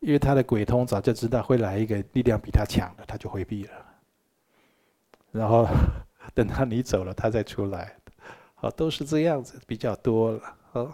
[0.01, 3.71] 因为他的鬼通早就知道会来一个力量比他强的，他就回避了。
[5.31, 5.65] 然后
[6.33, 7.95] 等到你走了，他再出来，
[8.55, 10.57] 好，都是这样子，比较多了。
[10.73, 10.93] 哦，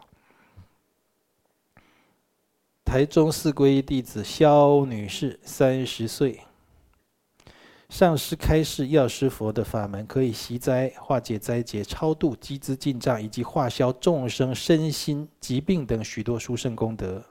[2.86, 6.40] 台中四皈依弟子萧女士，三十岁。
[7.92, 17.22] 上师开示药师佛的法门，可以息灾、化解灾劫、超度、积资净障，以及化消众生身心疾病等许多殊胜功德。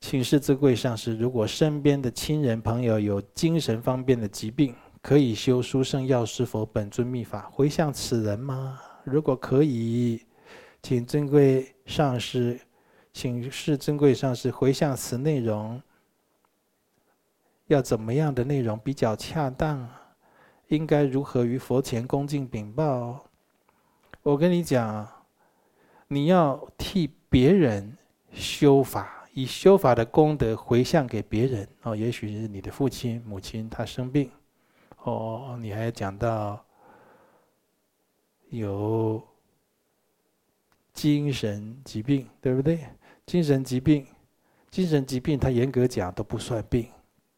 [0.00, 8.78] 请示尊贵上师，如果身边的亲人朋友有精神方面的疾病，可以修殊胜药师佛本尊密法回向此人吗？
[9.02, 10.24] 如果可以，
[10.84, 12.60] 请尊贵上师，
[13.12, 15.82] 请示尊贵上师回向此内容。
[17.70, 19.88] 要怎么样的内容比较恰当？
[20.66, 23.24] 应该如何于佛前恭敬禀报？
[24.22, 25.08] 我跟你讲，
[26.08, 27.96] 你要替别人
[28.32, 31.68] 修法，以修法的功德回向给别人。
[31.82, 34.28] 哦，也许是你的父亲、母亲他生病，
[35.04, 36.64] 哦，你还讲到
[38.48, 39.22] 有
[40.92, 42.80] 精神疾病，对不对？
[43.26, 44.04] 精神疾病，
[44.70, 46.88] 精神疾病，他严格讲都不算病。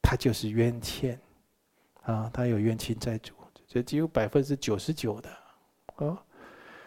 [0.02, 1.18] 他就是冤欠，
[2.02, 3.32] 啊，他有冤亲债主，
[3.66, 5.30] 这几乎百分之九十九的，
[5.94, 6.22] 啊，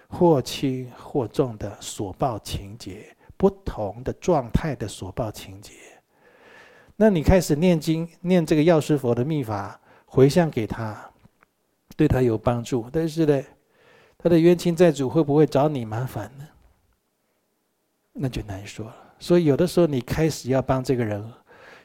[0.10, 5.74] 或轻或重的所报情节，不同的状态的所报情节。
[6.98, 11.10] 那你开始念经，念这个药师佛的密法，回向给他，
[11.96, 12.88] 对他有帮助。
[12.92, 13.42] 但是呢，
[14.18, 16.48] 他的冤亲债主会不会找你麻烦呢？
[18.14, 18.96] 那就难说了。
[19.18, 21.34] 所以有的时候，你开始要帮这个人。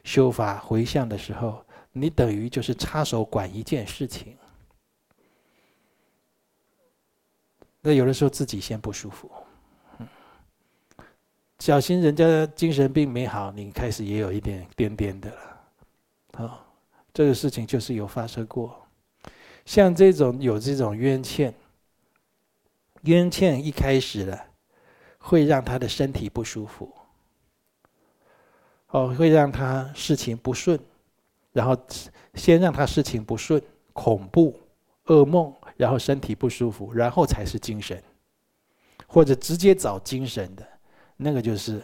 [0.05, 4.37] 修法回向的时候，你等于就是插手管一件事情。
[7.83, 9.31] 那有的时候自己先不舒服，
[11.61, 15.61] 小心人家精神病没好，你开始也有一点颠颠的了。
[16.35, 16.67] 好，
[17.15, 18.87] 这个事情就是有发生过。
[19.65, 21.55] 像这种有这种冤欠，
[23.03, 24.47] 冤欠一开始了，
[25.19, 26.93] 会让他的身体不舒服。
[28.91, 30.79] 哦，会让他事情不顺，
[31.53, 31.77] 然后
[32.35, 33.63] 先让他事情不顺，
[33.93, 34.59] 恐怖、
[35.07, 38.03] 噩梦，然后身体不舒服，然后才是精神，
[39.07, 40.67] 或者直接找精神的，
[41.17, 41.83] 那个就是，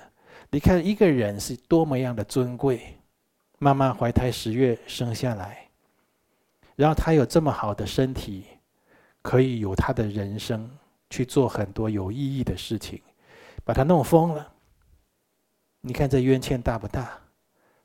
[0.50, 2.98] 你看一个人是多么样的尊贵，
[3.58, 5.68] 妈妈怀胎十月生下来，
[6.74, 8.44] 然后他有这么好的身体，
[9.22, 10.68] 可以有他的人生
[11.08, 13.00] 去做很多有意义的事情，
[13.64, 14.52] 把他弄疯了。
[15.86, 17.08] 你看这冤欠大不大？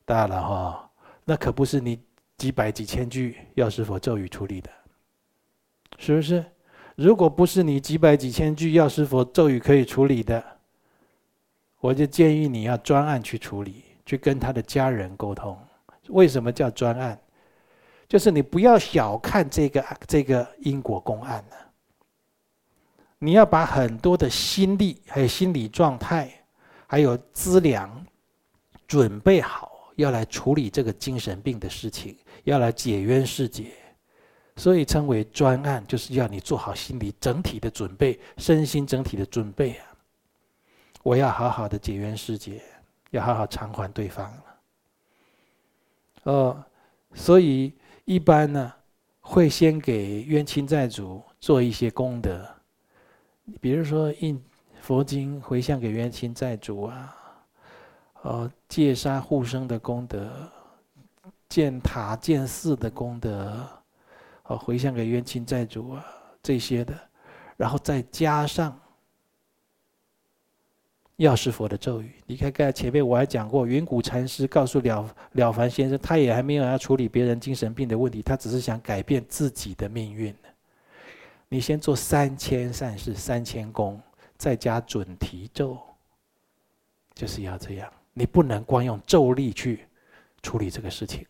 [0.06, 0.90] 大了哈，
[1.24, 2.02] 那可不是你
[2.36, 4.72] 几百几千句药师佛咒语处理的，
[6.00, 6.44] 是不是？
[6.96, 10.44] 如果不是你几百几千句药师佛咒语可以处理的，
[11.80, 15.56] 我就建议你要专案去处理，去跟他的家人沟通。
[16.08, 17.16] 为什么叫专案？
[18.10, 21.56] 就是你不要小看这个这个因果公案呢。
[23.20, 26.41] 你要把很多的心力、还有心理状态、
[26.92, 28.06] 还有资粮
[28.86, 33.72] 准备好，要来处理这个精神病的事情，要来解冤释结。
[34.58, 39.88] 所以称为专案，就是要你做好心理整体的准备，身心整体的准备啊！
[41.02, 42.62] 我要好好的解冤释结，
[43.12, 44.30] 要好好偿还对方。
[46.24, 46.62] 哦，
[47.14, 47.72] 所以
[48.04, 48.74] 一般呢，
[49.22, 52.46] 会先给冤亲债主做一些功德，
[53.62, 54.44] 比如说印
[54.82, 57.16] 佛经回向给冤亲债主啊，
[58.24, 60.30] 哦，戒杀护生的功德，
[61.48, 63.66] 建塔建寺的功德。
[64.44, 66.06] 回向给冤亲债主啊，
[66.44, 66.94] 这些的，
[67.56, 68.78] 然后再加上
[71.16, 72.16] 药师佛的咒语。
[72.26, 80.36] 你看，刚才前面我还讲过，云谷禅师告诉了了凡先生，他也还没有要处理别人精神病的问题，他只是想改变自己的命运。
[81.48, 84.02] 你先做三千善事，三千功，
[84.42, 85.78] 再加准提咒，
[87.14, 87.94] 就是要这样。
[88.12, 89.86] 你不能光用咒力去
[90.42, 91.24] 处理这个事情。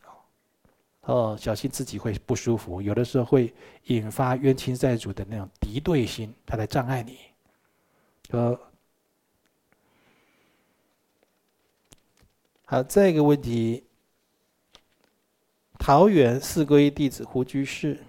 [1.02, 3.54] 哦，哦小心自己会不舒服，有的时候会
[3.88, 7.18] 引发冤亲债主的那种敌对心，他来障碍你。
[8.30, 8.58] 呃，
[12.64, 13.84] 好，再一个问题，
[15.78, 18.00] 桃园四皈弟子胡居士，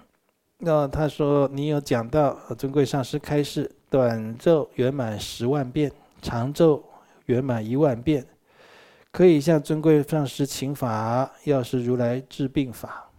[0.59, 6.83] 那他说你有讲到尊贵上师开示，短咒圆满十万遍，长咒
[7.27, 8.27] 圆满一万遍。
[9.11, 13.11] 可以向尊贵上师请法，药师如来治病法。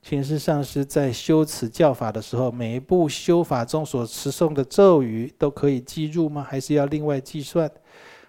[0.00, 6.46] 请示上师在修此教法的时候，每一部修法中所持诵的咒语都可以记入吗？
[6.48, 7.68] 还是要另外计算？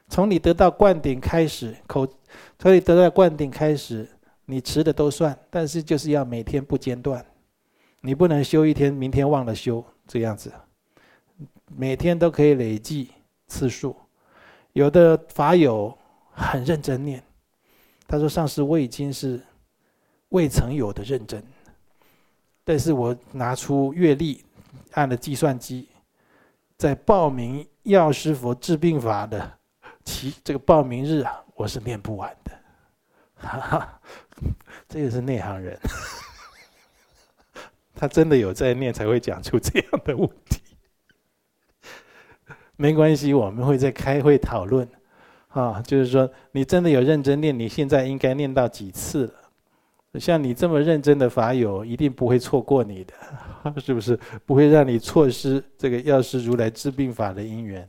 [0.10, 2.08] 从你得到灌顶开始，口
[2.58, 4.10] 从你得到灌顶开始，
[4.46, 7.24] 你持的都算，但是就是要每天不间断。
[8.02, 10.52] 你不能修一天，明天忘了修这样子。
[11.76, 13.12] 每天都可以累计
[13.48, 13.96] 次数。
[14.74, 15.98] 有的法友。
[16.34, 17.22] 很认真念，
[18.08, 19.40] 他说：“上师，我已经是
[20.30, 21.44] 未曾有的认真，
[22.64, 24.44] 但是我拿出月历，
[24.94, 25.90] 按了计算机，
[26.78, 29.60] 在报名药师佛治病法的
[30.06, 32.58] 其这个报名日啊，我是念不完的。
[33.36, 34.02] 哈哈，
[34.88, 35.78] 这个是内行人，
[37.94, 40.61] 他真的有在念，才会讲出这样的问题。
[42.78, 44.88] 没关系，我们会在开会讨论。”
[45.50, 50.20] 啊，就是说，你真的有认真念，你现在应该念到几次了？
[50.20, 53.14] 像你这么认真的法友，一定不会错过你的，
[53.82, 54.18] 是不是？
[54.46, 57.88] 不会让你错失这个药师如来治病法的因缘。